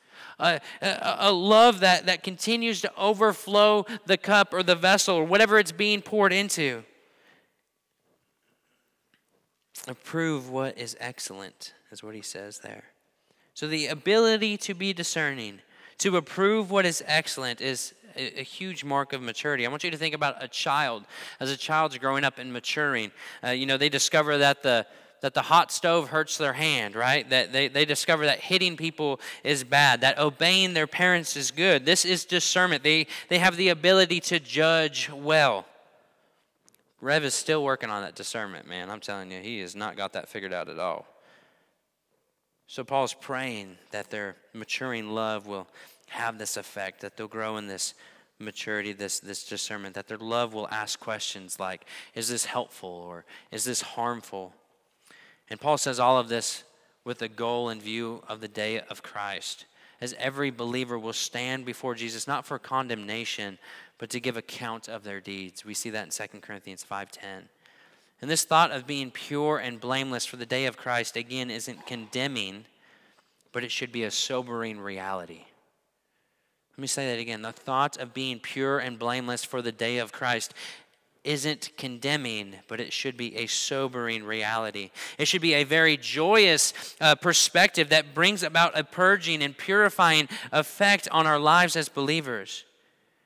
A, 0.43 0.61
a, 0.83 1.33
love 1.33 1.81
that, 1.81 2.07
that 2.07 2.25
continues 2.25 2.81
to 2.81 2.93
overflow 2.97 3.87
the 4.07 4.17
cup 4.17 4.53
or 4.53 4.65
the 4.65 4.75
vessel 4.75 5.15
or 5.15 5.25
whatever 5.25 5.57
it's 5.59 5.71
being 5.71 6.03
poured 6.03 6.33
into. 6.33 6.83
Approve 9.87 10.51
what 10.51 10.77
is 10.77 10.97
excellent, 10.99 11.75
is 11.93 12.03
what 12.03 12.17
he 12.17 12.23
says 12.23 12.59
there. 12.59 12.85
So, 13.55 13.69
the 13.69 13.87
ability 13.87 14.57
to 14.59 14.75
be 14.75 14.93
discerning, 14.93 15.61
to 15.99 16.17
approve 16.17 16.71
what 16.71 16.87
is 16.87 17.05
excellent, 17.07 17.61
is 17.61 17.95
a, 18.17 18.41
a, 18.41 18.43
huge 18.43 18.83
mark 18.85 19.13
of 19.13 19.23
maturity. 19.23 19.67
I 19.67 19.69
want 19.71 19.85
you 19.85 19.91
to 19.91 19.97
think 19.97 20.15
about 20.15 20.43
a 20.43 20.49
child. 20.49 21.05
As 21.39 21.51
a 21.51 21.57
child's 21.57 21.99
growing 21.99 22.25
up 22.25 22.39
and 22.39 22.53
maturing, 22.53 23.13
uh, 23.45 23.51
you 23.51 23.67
know, 23.67 23.77
they 23.77 23.89
discover 23.89 24.39
that 24.39 24.63
the 24.63 24.87
that 25.23 25.35
the 25.35 25.43
hot 25.43 25.73
stove 25.73 26.11
hurts 26.11 26.37
their 26.37 26.53
hand, 26.53 26.95
right? 26.95 27.29
That 27.31 27.53
they, 27.53 27.69
they 27.69 27.85
discover 27.85 28.27
that 28.27 28.41
hitting 28.41 28.77
people 28.77 29.21
is 29.43 29.65
bad, 29.65 30.03
that 30.03 30.19
obeying 30.19 30.75
their 30.75 30.89
parents 30.89 31.37
is 31.37 31.51
good. 31.51 31.87
This 31.87 32.05
is 32.05 32.25
discernment. 32.25 32.83
They, 32.83 33.07
they 33.29 33.39
have 33.39 33.57
the 33.57 33.71
ability 33.71 34.21
to 34.21 34.41
judge 34.41 35.09
well. 35.11 35.65
Rev 37.01 37.25
is 37.25 37.35
still 37.35 37.65
working 37.65 37.89
on 37.89 38.03
that 38.03 38.15
discernment, 38.15 38.69
man. 38.69 38.91
I'm 38.91 39.01
telling 39.01 39.31
you, 39.31 39.41
he 39.41 39.61
has 39.61 39.75
not 39.75 39.97
got 39.97 40.13
that 40.13 40.29
figured 40.29 40.53
out 40.53 40.69
at 40.69 40.79
all. 40.79 41.07
So 42.67 42.85
Paul's 42.85 43.15
praying 43.15 43.79
that 43.91 44.11
their 44.11 44.37
maturing 44.53 45.11
love 45.11 45.47
will 45.47 45.69
have 46.09 46.39
this 46.39 46.57
effect, 46.57 47.01
that 47.01 47.17
they'll 47.17 47.29
grow 47.29 47.57
in 47.59 47.69
this 47.69 47.95
maturity, 48.39 48.93
this, 48.93 49.21
this 49.21 49.45
discernment, 49.45 49.95
that 49.95 50.09
their 50.09 50.19
love 50.19 50.53
will 50.53 50.69
ask 50.69 50.99
questions 50.99 51.61
like, 51.61 51.85
is 52.15 52.29
this 52.29 52.45
helpful 52.45 52.89
or 52.89 53.25
is 53.53 53.65
this 53.65 53.83
harmful? 53.83 54.53
And 55.53 55.61
Paul 55.61 55.77
says 55.77 56.01
all 56.01 56.17
of 56.17 56.31
this 56.31 56.65
with 57.05 57.19
the 57.19 57.29
goal 57.29 57.69
in 57.69 57.79
view 57.79 58.23
of 58.27 58.41
the 58.41 58.49
day 58.49 58.81
of 58.81 59.03
Christ, 59.03 59.67
as 60.01 60.15
every 60.19 60.51
believer 60.51 60.99
will 60.99 61.12
stand 61.12 61.67
before 61.67 61.95
Jesus, 61.95 62.27
not 62.27 62.47
for 62.47 62.59
condemnation, 62.59 63.59
but 63.99 64.09
to 64.11 64.19
give 64.19 64.38
account 64.38 64.88
of 64.88 65.05
their 65.05 65.21
deeds. 65.21 65.62
We 65.62 65.75
see 65.75 65.91
that 65.91 66.05
in 66.05 66.29
2 66.29 66.41
Corinthians 66.41 66.87
5.10. 66.91 67.43
And 68.23 68.31
this 68.31 68.45
thought 68.45 68.71
of 68.71 68.87
being 68.87 69.11
pure 69.11 69.59
and 69.59 69.79
blameless 69.79 70.25
for 70.25 70.38
the 70.38 70.47
day 70.47 70.65
of 70.65 70.79
Christ, 70.79 71.17
again, 71.19 71.51
isn't 71.51 71.87
condemning, 71.87 72.65
but 73.53 73.62
it 73.62 73.71
should 73.71 73.93
be 73.93 74.05
a 74.05 74.11
sobering 74.11 74.81
reality. 74.81 75.45
Let 76.71 76.81
me 76.81 76.87
say 76.87 77.15
that 77.15 77.21
again. 77.21 77.43
The 77.43 77.53
thought 77.53 77.99
of 77.99 78.15
being 78.15 78.41
pure 78.41 78.79
and 78.79 78.99
blameless 78.99 79.45
for 79.45 79.61
the 79.61 79.71
day 79.71 79.99
of 79.99 80.12
Christ 80.12 80.55
isn't 81.25 81.71
condemning, 81.77 82.55
but 82.67 82.81
it 82.81 82.93
should 82.93 83.17
be 83.17 83.37
a 83.37 83.47
sobering 83.47 84.25
reality. 84.25 84.91
It 85.19 85.29
should 85.29 85.43
be 85.43 85.55
a 85.55 85.65
very 85.65 85.97
joyous 85.97 86.75
uh, 87.01 87.15
perspective 87.15 87.91
that 87.91 88.15
brings 88.15 88.43
about 88.43 88.79
a 88.79 88.83
purging 88.83 89.43
and 89.43 89.57
purifying 89.57 90.29
effect 90.51 91.09
on 91.13 91.27
our 91.27 91.39
lives 91.39 91.77
as 91.77 91.89
believers. 91.89 92.65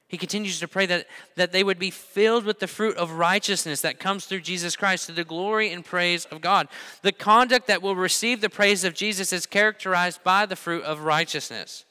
He 0.09 0.19
continues 0.19 0.61
to 0.61 0.69
pray 0.69 0.87
that, 0.87 1.07
that 1.35 1.51
they 1.51 1.65
would 1.65 1.81
be 1.81 1.91
filled 1.91 2.45
with 2.45 2.61
the 2.61 2.69
fruit 2.69 2.97
of 2.97 3.13
righteousness 3.13 3.81
that 3.81 3.99
comes 3.99 4.27
through 4.27 4.41
Jesus 4.43 4.77
Christ 4.77 5.07
to 5.07 5.13
the 5.13 5.25
glory 5.25 5.73
and 5.73 5.85
praise 5.85 6.27
of 6.27 6.41
God. 6.41 6.69
The 7.03 7.13
conduct 7.13 7.67
that 7.67 7.83
will 7.83 7.97
receive 7.97 8.41
the 8.41 8.49
praise 8.49 8.85
of 8.85 8.95
Jesus 8.95 9.33
is 9.33 9.47
characterized 9.47 10.23
by 10.23 10.47
the 10.47 10.55
fruit 10.55 10.85
of 10.85 11.01
righteousness. 11.01 11.85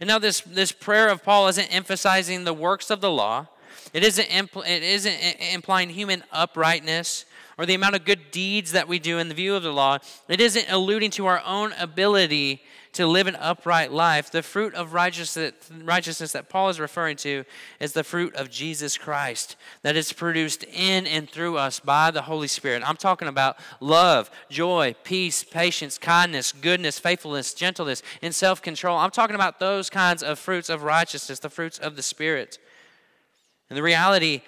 And 0.00 0.08
now, 0.08 0.18
this, 0.18 0.40
this 0.40 0.72
prayer 0.72 1.08
of 1.08 1.24
Paul 1.24 1.48
isn't 1.48 1.74
emphasizing 1.74 2.44
the 2.44 2.54
works 2.54 2.90
of 2.90 3.00
the 3.00 3.10
law, 3.10 3.48
it 3.92 4.04
isn't, 4.04 4.28
impl- 4.28 4.68
it 4.68 4.82
isn't 4.82 5.16
implying 5.52 5.90
human 5.90 6.22
uprightness 6.32 7.24
or 7.58 7.66
the 7.66 7.74
amount 7.74 7.94
of 7.94 8.04
good 8.04 8.30
deeds 8.30 8.72
that 8.72 8.88
we 8.88 8.98
do 8.98 9.18
in 9.18 9.28
the 9.28 9.34
view 9.34 9.54
of 9.54 9.62
the 9.62 9.72
law. 9.72 9.98
It 10.28 10.40
isn't 10.40 10.66
alluding 10.68 11.10
to 11.12 11.26
our 11.26 11.42
own 11.44 11.72
ability 11.78 12.62
to 12.96 13.06
live 13.06 13.26
an 13.26 13.36
upright 13.36 13.92
life, 13.92 14.30
the 14.30 14.42
fruit 14.42 14.74
of 14.74 14.94
righteousness, 14.94 15.52
righteousness 15.82 16.32
that 16.32 16.48
Paul 16.48 16.70
is 16.70 16.80
referring 16.80 17.18
to 17.18 17.44
is 17.78 17.92
the 17.92 18.02
fruit 18.02 18.34
of 18.34 18.50
Jesus 18.50 18.96
Christ 18.96 19.56
that 19.82 19.96
is 19.96 20.14
produced 20.14 20.64
in 20.64 21.06
and 21.06 21.28
through 21.28 21.58
us 21.58 21.78
by 21.78 22.10
the 22.10 22.22
Holy 22.22 22.48
Spirit. 22.48 22.82
I'm 22.86 22.96
talking 22.96 23.28
about 23.28 23.58
love, 23.80 24.30
joy, 24.48 24.94
peace, 25.04 25.44
patience, 25.44 25.98
kindness, 25.98 26.52
goodness, 26.52 26.98
faithfulness, 26.98 27.52
gentleness, 27.52 28.02
and 28.22 28.34
self 28.34 28.62
control. 28.62 28.96
I'm 28.96 29.10
talking 29.10 29.36
about 29.36 29.60
those 29.60 29.90
kinds 29.90 30.22
of 30.22 30.38
fruits 30.38 30.70
of 30.70 30.82
righteousness, 30.82 31.38
the 31.38 31.50
fruits 31.50 31.78
of 31.78 31.96
the 31.96 32.02
Spirit. 32.02 32.58
And 33.68 33.76
the 33.76 33.82
reality 33.82 34.42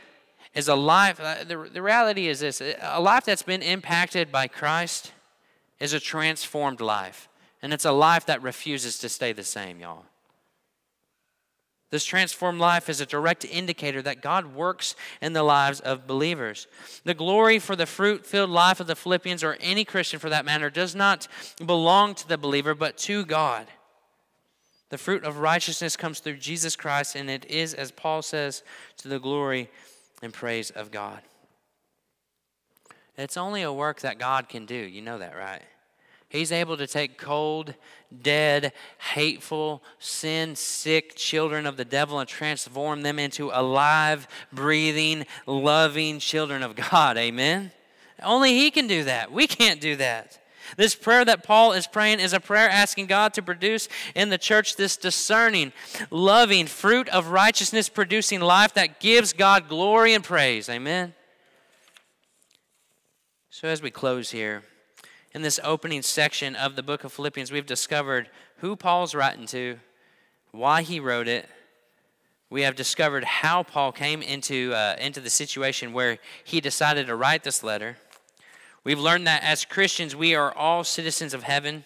is 0.54 0.68
a 0.68 0.74
life, 0.74 1.20
uh, 1.20 1.44
the, 1.44 1.68
the 1.72 1.82
reality 1.82 2.28
is 2.28 2.40
this 2.40 2.60
a 2.80 3.00
life 3.00 3.24
that's 3.24 3.42
been 3.42 3.62
impacted 3.62 4.32
by 4.32 4.48
Christ 4.48 5.12
is 5.80 5.92
a 5.92 6.00
transformed 6.00 6.80
life. 6.80 7.28
And 7.62 7.72
it's 7.72 7.84
a 7.84 7.92
life 7.92 8.26
that 8.26 8.42
refuses 8.42 8.98
to 8.98 9.08
stay 9.08 9.32
the 9.32 9.44
same, 9.44 9.80
y'all. 9.80 10.04
This 11.90 12.04
transformed 12.04 12.60
life 12.60 12.90
is 12.90 13.00
a 13.00 13.06
direct 13.06 13.44
indicator 13.46 14.02
that 14.02 14.20
God 14.20 14.54
works 14.54 14.94
in 15.22 15.32
the 15.32 15.42
lives 15.42 15.80
of 15.80 16.06
believers. 16.06 16.66
The 17.04 17.14
glory 17.14 17.58
for 17.58 17.74
the 17.74 17.86
fruit 17.86 18.26
filled 18.26 18.50
life 18.50 18.78
of 18.78 18.86
the 18.86 18.94
Philippians, 18.94 19.42
or 19.42 19.56
any 19.60 19.84
Christian 19.86 20.20
for 20.20 20.28
that 20.28 20.44
matter, 20.44 20.68
does 20.68 20.94
not 20.94 21.26
belong 21.64 22.14
to 22.16 22.28
the 22.28 22.36
believer, 22.36 22.74
but 22.74 22.98
to 22.98 23.24
God. 23.24 23.68
The 24.90 24.98
fruit 24.98 25.24
of 25.24 25.38
righteousness 25.38 25.96
comes 25.96 26.20
through 26.20 26.36
Jesus 26.36 26.74
Christ, 26.74 27.14
and 27.14 27.28
it 27.28 27.44
is, 27.46 27.74
as 27.74 27.90
Paul 27.90 28.22
says, 28.22 28.62
to 28.98 29.08
the 29.08 29.18
glory 29.18 29.68
and 30.22 30.32
praise 30.32 30.70
of 30.70 30.90
God. 30.90 31.20
It's 33.16 33.36
only 33.36 33.62
a 33.62 33.72
work 33.72 34.00
that 34.00 34.18
God 34.18 34.48
can 34.48 34.64
do. 34.64 34.76
You 34.76 35.02
know 35.02 35.18
that, 35.18 35.36
right? 35.36 35.62
He's 36.28 36.52
able 36.52 36.76
to 36.76 36.86
take 36.86 37.18
cold, 37.18 37.74
dead, 38.22 38.72
hateful, 38.98 39.82
sin 39.98 40.56
sick 40.56 41.14
children 41.16 41.66
of 41.66 41.76
the 41.76 41.86
devil 41.86 42.18
and 42.18 42.28
transform 42.28 43.02
them 43.02 43.18
into 43.18 43.50
alive, 43.52 44.28
breathing, 44.52 45.26
loving 45.46 46.18
children 46.18 46.62
of 46.62 46.76
God. 46.76 47.16
Amen? 47.16 47.72
Only 48.22 48.54
He 48.54 48.70
can 48.70 48.86
do 48.86 49.04
that. 49.04 49.32
We 49.32 49.46
can't 49.46 49.80
do 49.80 49.96
that. 49.96 50.38
This 50.76 50.94
prayer 50.94 51.24
that 51.24 51.42
Paul 51.42 51.72
is 51.72 51.86
praying 51.86 52.20
is 52.20 52.32
a 52.32 52.40
prayer 52.40 52.68
asking 52.68 53.06
God 53.06 53.34
to 53.34 53.42
produce 53.42 53.88
in 54.14 54.28
the 54.28 54.38
church 54.38 54.76
this 54.76 54.96
discerning, 54.96 55.72
loving 56.10 56.66
fruit 56.66 57.08
of 57.08 57.28
righteousness 57.28 57.88
producing 57.88 58.40
life 58.40 58.74
that 58.74 59.00
gives 59.00 59.32
God 59.32 59.68
glory 59.68 60.14
and 60.14 60.22
praise. 60.22 60.68
Amen? 60.68 61.14
So, 63.50 63.68
as 63.68 63.82
we 63.82 63.90
close 63.90 64.30
here, 64.30 64.62
in 65.32 65.42
this 65.42 65.60
opening 65.64 66.02
section 66.02 66.54
of 66.54 66.76
the 66.76 66.82
book 66.82 67.04
of 67.04 67.12
Philippians, 67.12 67.50
we've 67.50 67.66
discovered 67.66 68.28
who 68.58 68.76
Paul's 68.76 69.14
writing 69.14 69.46
to, 69.46 69.78
why 70.52 70.82
he 70.82 71.00
wrote 71.00 71.28
it. 71.28 71.48
We 72.50 72.62
have 72.62 72.76
discovered 72.76 73.24
how 73.24 73.62
Paul 73.62 73.92
came 73.92 74.22
into, 74.22 74.72
uh, 74.74 74.96
into 74.98 75.20
the 75.20 75.30
situation 75.30 75.92
where 75.92 76.18
he 76.44 76.60
decided 76.60 77.06
to 77.08 77.16
write 77.16 77.44
this 77.44 77.62
letter. 77.62 77.98
We've 78.88 78.98
learned 78.98 79.26
that 79.26 79.44
as 79.44 79.66
Christians, 79.66 80.16
we 80.16 80.34
are 80.34 80.50
all 80.50 80.82
citizens 80.82 81.34
of 81.34 81.42
heaven, 81.42 81.84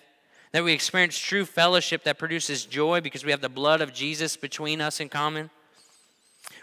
that 0.52 0.62
we 0.62 0.72
experience 0.72 1.18
true 1.18 1.44
fellowship 1.44 2.04
that 2.04 2.16
produces 2.16 2.64
joy 2.64 3.00
because 3.00 3.24
we 3.24 3.32
have 3.32 3.40
the 3.40 3.48
blood 3.48 3.80
of 3.80 3.92
Jesus 3.92 4.36
between 4.36 4.80
us 4.80 5.00
in 5.00 5.08
common. 5.08 5.50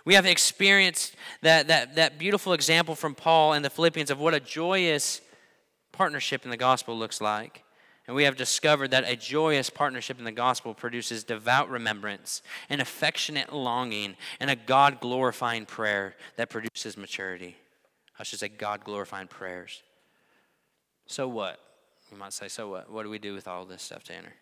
We 0.06 0.13
have 0.13 0.25
experienced 0.25 1.17
that, 1.41 1.67
that, 1.67 1.95
that 1.95 2.17
beautiful 2.17 2.54
example 2.54 2.95
from 2.95 3.15
Paul 3.15 3.52
in 3.52 3.63
the 3.63 3.69
Philippians 3.69 4.10
of 4.10 4.21
what 4.21 4.34
a 4.34 4.39
joyous 4.39 5.19
partnership 5.91 6.45
in 6.45 6.52
the 6.52 6.56
gospel 6.56 6.97
looks 6.97 7.19
like. 7.19 7.65
And 8.08 8.15
we 8.15 8.23
have 8.23 8.38
discovered 8.38 8.91
that 8.91 9.04
a 9.10 9.17
joyous 9.17 9.69
partnership 9.69 10.19
in 10.19 10.23
the 10.23 10.32
gospel 10.32 10.73
produces 10.73 11.25
devout 11.25 11.69
remembrance, 11.69 12.41
an 12.69 12.80
affectionate 12.80 13.52
longing, 13.52 14.15
and 14.39 14.49
a 14.49 14.56
God 14.56 15.02
glorifying 15.02 15.65
prayer 15.65 16.15
that 16.38 16.49
produces 16.49 16.95
maturity. 16.95 17.58
I 18.17 18.23
should 18.23 18.39
say, 18.39 18.47
God 18.47 18.86
glorifying 18.86 19.28
prayers. 19.28 19.84
So 21.10 21.28
what? 21.28 21.60
You 22.12 22.17
might 22.17 22.34
say, 22.34 22.48
so 22.48 22.69
what? 22.69 22.89
What 22.89 23.02
do 23.02 23.10
we 23.10 23.17
do 23.17 23.34
with 23.34 23.48
all 23.48 23.65
this 23.65 23.82
stuff, 23.82 24.04
Tanner? 24.04 24.34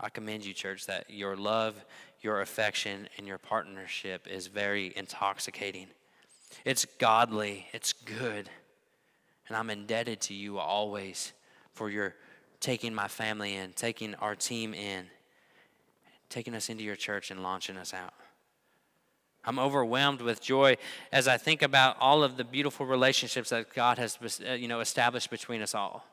I 0.00 0.08
commend 0.08 0.44
you, 0.44 0.52
church, 0.52 0.86
that 0.86 1.08
your 1.08 1.36
love, 1.36 1.84
your 2.20 2.40
affection, 2.40 3.08
and 3.16 3.24
your 3.24 3.38
partnership 3.38 4.26
is 4.26 4.48
very 4.48 4.92
intoxicating. 4.96 5.86
It's 6.64 6.84
godly, 6.98 7.68
it's 7.72 7.92
good. 7.92 8.50
And 9.46 9.56
I'm 9.56 9.70
indebted 9.70 10.20
to 10.22 10.34
you 10.34 10.58
always 10.58 11.32
for 11.74 11.90
your 11.90 12.16
taking 12.58 12.92
my 12.92 13.06
family 13.06 13.54
in, 13.54 13.72
taking 13.72 14.16
our 14.16 14.34
team 14.34 14.74
in, 14.74 15.06
taking 16.28 16.56
us 16.56 16.68
into 16.68 16.82
your 16.82 16.96
church 16.96 17.30
and 17.30 17.40
launching 17.40 17.76
us 17.76 17.94
out. 17.94 18.14
I'm 19.46 19.58
overwhelmed 19.58 20.20
with 20.20 20.40
joy 20.40 20.76
as 21.12 21.28
I 21.28 21.36
think 21.36 21.62
about 21.62 21.96
all 22.00 22.22
of 22.22 22.36
the 22.36 22.44
beautiful 22.44 22.86
relationships 22.86 23.50
that 23.50 23.74
God 23.74 23.98
has 23.98 24.18
uh, 24.46 24.52
you 24.52 24.68
know, 24.68 24.80
established 24.80 25.30
between 25.30 25.60
us 25.60 25.74
all. 25.74 26.06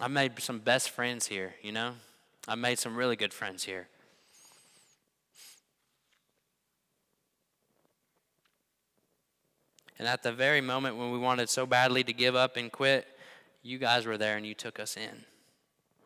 I've 0.00 0.10
made 0.10 0.38
some 0.40 0.58
best 0.58 0.90
friends 0.90 1.26
here, 1.26 1.54
you 1.62 1.72
know? 1.72 1.92
I've 2.48 2.58
made 2.58 2.78
some 2.78 2.96
really 2.96 3.16
good 3.16 3.32
friends 3.32 3.64
here. 3.64 3.88
And 9.98 10.06
at 10.06 10.22
the 10.22 10.32
very 10.32 10.60
moment 10.60 10.96
when 10.96 11.10
we 11.10 11.18
wanted 11.18 11.48
so 11.48 11.64
badly 11.64 12.04
to 12.04 12.12
give 12.12 12.34
up 12.34 12.56
and 12.56 12.70
quit, 12.70 13.06
you 13.62 13.78
guys 13.78 14.06
were 14.06 14.18
there 14.18 14.36
and 14.36 14.46
you 14.46 14.54
took 14.54 14.78
us 14.78 14.96
in. 14.96 15.24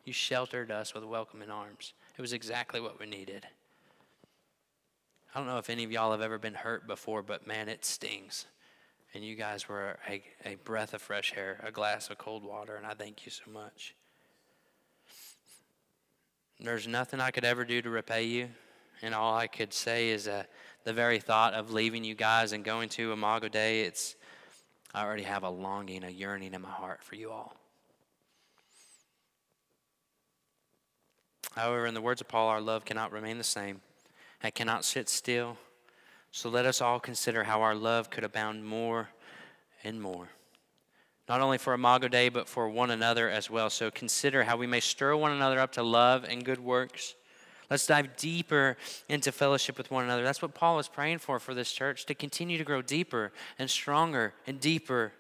You 0.05 0.13
sheltered 0.13 0.71
us 0.71 0.95
with 0.95 1.05
welcoming 1.05 1.51
arms. 1.51 1.93
It 2.17 2.21
was 2.21 2.33
exactly 2.33 2.81
what 2.81 2.99
we 2.99 3.07
needed. 3.07 3.47
I 5.35 5.39
don't 5.39 5.47
know 5.47 5.59
if 5.59 5.71
any 5.71 5.85
of 5.85 5.93
y'all 5.93 6.11
have 6.11 6.23
ever 6.23 6.39
been 6.39 6.55
hurt 6.55 6.87
before, 6.89 7.23
but 7.23 7.47
man, 7.47 7.69
it 7.69 7.85
stings. 7.85 8.47
And 9.15 9.25
you 9.25 9.37
guys 9.37 9.69
were 9.69 9.97
a, 10.09 10.23
a 10.45 10.57
breath 10.57 10.93
of 10.93 11.03
fresh 11.03 11.35
air, 11.37 11.61
a 11.65 11.71
glass 11.71 12.11
of 12.11 12.19
cold 12.19 12.45
water, 12.45 12.75
and 12.77 12.87
I 12.87 12.95
thank 12.95 13.25
you 13.25 13.31
so 13.31 13.51
much. 13.51 13.95
There's 16.59 16.89
nothing 16.89 17.21
I 17.21 17.31
could 17.31 17.45
ever 17.45 17.65
do 17.65 17.81
to 17.81 17.91
repay 17.91 18.25
you, 18.25 18.49
and 19.03 19.15
all 19.15 19.37
I 19.37 19.47
could 19.47 19.73
say 19.73 20.11
is 20.11 20.25
that 20.25 20.51
the 20.85 20.93
very 20.93 21.21
thought 21.21 21.55
of 21.55 21.73
leaving 21.73 22.05
you 22.05 22.15
guys 22.15 22.53
and 22.53 22.65
going 22.65 22.89
to 22.91 23.13
Imago 23.13 23.49
Dei, 23.49 23.83
it's 23.83 24.17
I 24.93 25.05
already 25.05 25.23
have 25.23 25.45
a 25.45 25.51
longing, 25.51 26.03
a 26.03 26.11
yearning 26.11 26.55
in 26.55 26.63
my 26.63 26.71
heart 26.71 27.05
for 27.05 27.15
you 27.15 27.31
all. 27.31 27.55
However, 31.55 31.87
in 31.87 31.95
the 31.95 32.01
words 32.01 32.21
of 32.21 32.29
Paul, 32.29 32.49
our 32.49 32.61
love 32.61 32.85
cannot 32.85 33.13
remain 33.13 33.39
the 33.39 33.45
same. 33.45 33.81
It 34.43 34.55
cannot 34.55 34.85
sit 34.85 35.09
still. 35.09 35.57
So 36.33 36.49
let 36.49 36.67
us 36.67 36.81
all 36.81 37.01
consider 37.01 37.45
how 37.45 37.63
our 37.63 37.75
love 37.75 38.11
could 38.11 38.25
abound 38.25 38.65
more 38.65 39.09
and 39.85 40.01
more. 40.01 40.29
Not 41.29 41.41
only 41.41 41.59
for 41.59 41.75
Imago 41.75 42.09
Dei, 42.09 42.29
but 42.29 42.49
for 42.49 42.69
one 42.69 42.91
another 42.91 43.29
as 43.29 43.51
well. 43.51 43.71
So 43.71 43.91
consider 43.91 44.45
how 44.45 44.57
we 44.57 44.67
may 44.67 44.81
stir 44.81 45.15
one 45.17 45.33
another 45.33 45.61
up 45.61 45.73
to 45.73 45.83
love 45.83 46.25
and 46.25 46.45
good 46.45 46.61
works 46.61 47.15
Let's 47.71 47.87
dive 47.87 48.17
deeper 48.17 48.77
into 49.09 49.31
fellowship 49.31 49.79
with 49.79 49.93
one 49.93 50.03
another. 50.03 50.25
That's 50.25 50.43
what 50.43 50.55
Paul 50.55 50.81
is 50.81 50.89
praying 50.89 51.19
for 51.19 51.39
for 51.39 51.55
this 51.55 51.71
church 51.71 52.05
to 52.07 52.15
continue 52.15 52.59
to 52.59 52.65
grow 52.65 52.83
deeper 52.83 53.33
and 53.61 53.71
stronger 53.71 54.35
and 54.45 54.61
deeper. 54.61 55.13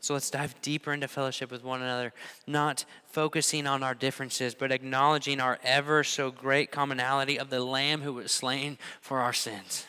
So 0.00 0.14
let's 0.14 0.30
dive 0.30 0.60
deeper 0.62 0.92
into 0.92 1.08
fellowship 1.08 1.50
with 1.50 1.62
one 1.62 1.82
another, 1.82 2.12
not 2.46 2.84
focusing 3.04 3.66
on 3.66 3.82
our 3.82 3.94
differences, 3.94 4.54
but 4.54 4.72
acknowledging 4.72 5.40
our 5.40 5.58
ever 5.62 6.02
so 6.02 6.30
great 6.30 6.70
commonality 6.70 7.38
of 7.38 7.50
the 7.50 7.60
Lamb 7.60 8.00
who 8.00 8.14
was 8.14 8.32
slain 8.32 8.78
for 9.00 9.20
our 9.20 9.34
sins, 9.34 9.86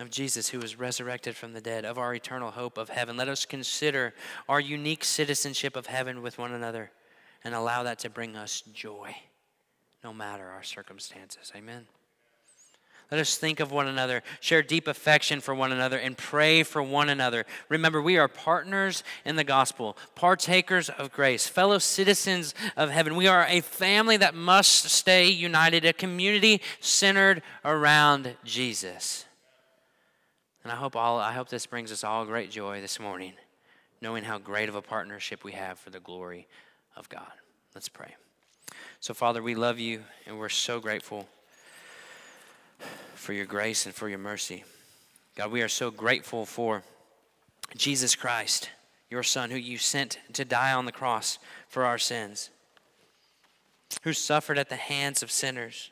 of 0.00 0.10
Jesus 0.10 0.48
who 0.48 0.58
was 0.58 0.78
resurrected 0.78 1.36
from 1.36 1.52
the 1.52 1.60
dead, 1.60 1.84
of 1.84 1.98
our 1.98 2.14
eternal 2.14 2.52
hope 2.52 2.78
of 2.78 2.88
heaven. 2.88 3.16
Let 3.16 3.28
us 3.28 3.44
consider 3.44 4.14
our 4.48 4.60
unique 4.60 5.04
citizenship 5.04 5.76
of 5.76 5.86
heaven 5.86 6.22
with 6.22 6.38
one 6.38 6.52
another 6.52 6.90
and 7.44 7.54
allow 7.54 7.82
that 7.82 7.98
to 8.00 8.10
bring 8.10 8.36
us 8.36 8.62
joy 8.72 9.14
no 10.02 10.14
matter 10.14 10.46
our 10.48 10.62
circumstances. 10.62 11.52
Amen. 11.54 11.86
Let 13.14 13.20
us 13.20 13.36
think 13.36 13.60
of 13.60 13.70
one 13.70 13.86
another, 13.86 14.24
share 14.40 14.60
deep 14.60 14.88
affection 14.88 15.40
for 15.40 15.54
one 15.54 15.70
another, 15.70 15.96
and 15.98 16.18
pray 16.18 16.64
for 16.64 16.82
one 16.82 17.08
another. 17.08 17.46
Remember, 17.68 18.02
we 18.02 18.18
are 18.18 18.26
partners 18.26 19.04
in 19.24 19.36
the 19.36 19.44
gospel, 19.44 19.96
partakers 20.16 20.90
of 20.90 21.12
grace, 21.12 21.46
fellow 21.46 21.78
citizens 21.78 22.56
of 22.76 22.90
heaven. 22.90 23.14
We 23.14 23.28
are 23.28 23.46
a 23.48 23.60
family 23.60 24.16
that 24.16 24.34
must 24.34 24.86
stay 24.86 25.28
united, 25.28 25.84
a 25.84 25.92
community 25.92 26.60
centered 26.80 27.42
around 27.64 28.34
Jesus. 28.42 29.26
And 30.64 30.72
I 30.72 30.74
hope, 30.74 30.96
all, 30.96 31.20
I 31.20 31.34
hope 31.34 31.48
this 31.48 31.66
brings 31.66 31.92
us 31.92 32.02
all 32.02 32.24
great 32.24 32.50
joy 32.50 32.80
this 32.80 32.98
morning, 32.98 33.34
knowing 34.00 34.24
how 34.24 34.38
great 34.38 34.68
of 34.68 34.74
a 34.74 34.82
partnership 34.82 35.44
we 35.44 35.52
have 35.52 35.78
for 35.78 35.90
the 35.90 36.00
glory 36.00 36.48
of 36.96 37.08
God. 37.08 37.30
Let's 37.76 37.88
pray. 37.88 38.16
So, 38.98 39.14
Father, 39.14 39.40
we 39.40 39.54
love 39.54 39.78
you 39.78 40.02
and 40.26 40.36
we're 40.36 40.48
so 40.48 40.80
grateful 40.80 41.28
for 43.24 43.32
your 43.32 43.46
grace 43.46 43.86
and 43.86 43.94
for 43.94 44.08
your 44.08 44.18
mercy. 44.18 44.64
God, 45.34 45.50
we 45.50 45.62
are 45.62 45.68
so 45.68 45.90
grateful 45.90 46.44
for 46.44 46.84
Jesus 47.74 48.14
Christ, 48.14 48.68
your 49.10 49.22
Son, 49.22 49.50
who 49.50 49.56
you 49.56 49.78
sent 49.78 50.18
to 50.34 50.44
die 50.44 50.74
on 50.74 50.84
the 50.84 50.92
cross 50.92 51.38
for 51.66 51.84
our 51.84 51.96
sins, 51.96 52.50
who 54.02 54.12
suffered 54.12 54.58
at 54.58 54.68
the 54.68 54.76
hands 54.76 55.22
of 55.22 55.30
sinners, 55.30 55.90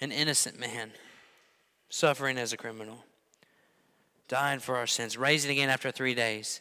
an 0.00 0.12
innocent 0.12 0.58
man, 0.58 0.92
suffering 1.90 2.38
as 2.38 2.52
a 2.52 2.56
criminal, 2.56 3.04
dying 4.28 4.60
for 4.60 4.76
our 4.76 4.86
sins, 4.86 5.18
raising 5.18 5.50
again 5.50 5.68
after 5.68 5.90
three 5.90 6.14
days, 6.14 6.60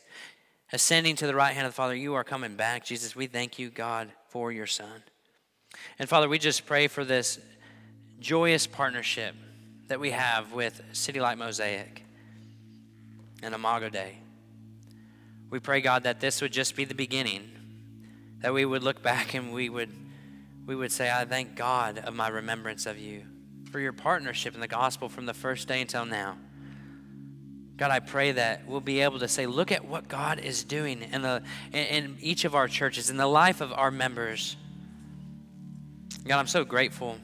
ascending 0.73 1.15
to 1.15 1.27
the 1.27 1.35
right 1.35 1.53
hand 1.53 1.67
of 1.67 1.73
the 1.73 1.77
Father. 1.77 1.95
You 1.95 2.15
are 2.15 2.23
coming 2.23 2.55
back, 2.55 2.83
Jesus. 2.83 3.15
We 3.15 3.27
thank 3.27 3.59
you, 3.59 3.69
God, 3.69 4.09
for 4.29 4.51
your 4.51 4.67
Son. 4.67 5.03
And 5.99 6.09
Father, 6.09 6.27
we 6.27 6.39
just 6.39 6.65
pray 6.65 6.87
for 6.87 7.05
this 7.05 7.39
joyous 8.19 8.67
partnership 8.67 9.35
that 9.87 9.99
we 9.99 10.11
have 10.11 10.51
with 10.53 10.81
City 10.91 11.19
Light 11.19 11.37
Mosaic 11.37 12.03
and 13.41 13.53
Imago 13.53 13.89
Dei. 13.89 14.17
We 15.49 15.59
pray, 15.59 15.81
God, 15.81 16.03
that 16.03 16.19
this 16.19 16.41
would 16.41 16.51
just 16.51 16.75
be 16.75 16.83
the 16.83 16.95
beginning, 16.95 17.49
that 18.39 18.53
we 18.53 18.65
would 18.65 18.83
look 18.83 19.01
back 19.01 19.33
and 19.33 19.53
we 19.53 19.69
would, 19.69 19.89
we 20.65 20.75
would 20.75 20.91
say, 20.91 21.09
I 21.09 21.25
thank 21.25 21.55
God 21.55 21.99
of 21.99 22.13
my 22.13 22.27
remembrance 22.27 22.85
of 22.85 22.97
you 22.97 23.23
for 23.71 23.79
your 23.79 23.93
partnership 23.93 24.55
in 24.55 24.59
the 24.59 24.67
gospel 24.67 25.09
from 25.09 25.25
the 25.25 25.33
first 25.33 25.67
day 25.67 25.81
until 25.81 26.05
now. 26.05 26.37
God, 27.77 27.91
I 27.91 27.99
pray 27.99 28.31
that 28.31 28.67
we'll 28.67 28.81
be 28.81 29.01
able 29.01 29.19
to 29.19 29.27
say, 29.27 29.45
look 29.45 29.71
at 29.71 29.85
what 29.85 30.07
God 30.07 30.39
is 30.39 30.63
doing 30.63 31.03
in, 31.03 31.21
the, 31.21 31.43
in, 31.71 31.85
in 31.85 32.17
each 32.19 32.43
of 32.43 32.55
our 32.55 32.67
churches, 32.67 33.11
in 33.11 33.17
the 33.17 33.27
life 33.27 33.61
of 33.61 33.71
our 33.71 33.91
members. 33.91 34.57
God, 36.25 36.39
I'm 36.39 36.47
so 36.47 36.65
grateful 36.65 37.19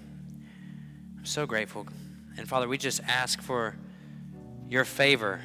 I'm 1.24 1.28
so 1.28 1.45
grateful. 1.45 1.88
And 2.36 2.49
Father, 2.49 2.67
we 2.67 2.78
just 2.78 2.99
ask 3.07 3.41
for 3.41 3.78
your 4.67 4.84
favor. 4.84 5.39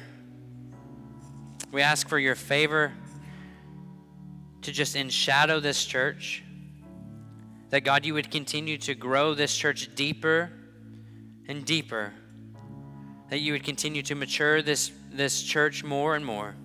We 1.71 1.81
ask 1.81 2.09
for 2.09 2.19
your 2.19 2.35
favor 2.35 2.91
to 4.63 4.73
just 4.73 4.97
enshadow 4.97 5.61
this 5.61 5.85
church. 5.85 6.43
That 7.69 7.85
God, 7.85 8.05
you 8.05 8.13
would 8.15 8.29
continue 8.29 8.77
to 8.79 8.93
grow 8.93 9.33
this 9.33 9.55
church 9.55 9.95
deeper 9.95 10.51
and 11.47 11.63
deeper. 11.63 12.11
That 13.29 13.39
you 13.39 13.53
would 13.53 13.63
continue 13.63 14.01
to 14.01 14.15
mature 14.15 14.61
this, 14.61 14.91
this 15.13 15.41
church 15.41 15.85
more 15.85 16.17
and 16.17 16.25
more. 16.25 16.55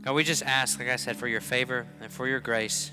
God, 0.00 0.14
we 0.14 0.24
just 0.24 0.42
ask, 0.42 0.78
like 0.78 0.88
I 0.88 0.96
said, 0.96 1.18
for 1.18 1.28
your 1.28 1.42
favor 1.42 1.86
and 2.00 2.10
for 2.10 2.26
your 2.26 2.40
grace. 2.40 2.90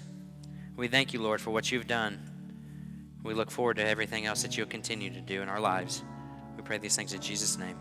We 0.76 0.90
thank 0.90 1.14
you, 1.14 1.22
Lord, 1.22 1.40
for 1.40 1.52
what 1.52 1.72
you've 1.72 1.88
done. 1.88 2.31
We 3.24 3.34
look 3.34 3.52
forward 3.52 3.78
to 3.78 3.86
everything 3.86 4.26
else 4.26 4.42
that 4.42 4.58
you'll 4.58 4.68
continue 4.68 5.12
to 5.12 5.22
do 5.22 5.42
in 5.42 5.50
our 5.50 5.60
lives. 5.60 6.04
We 6.56 6.64
pray 6.64 6.78
these 6.78 6.96
things 6.96 7.14
in 7.14 7.22
Jesus' 7.22 7.58
name. 7.58 7.78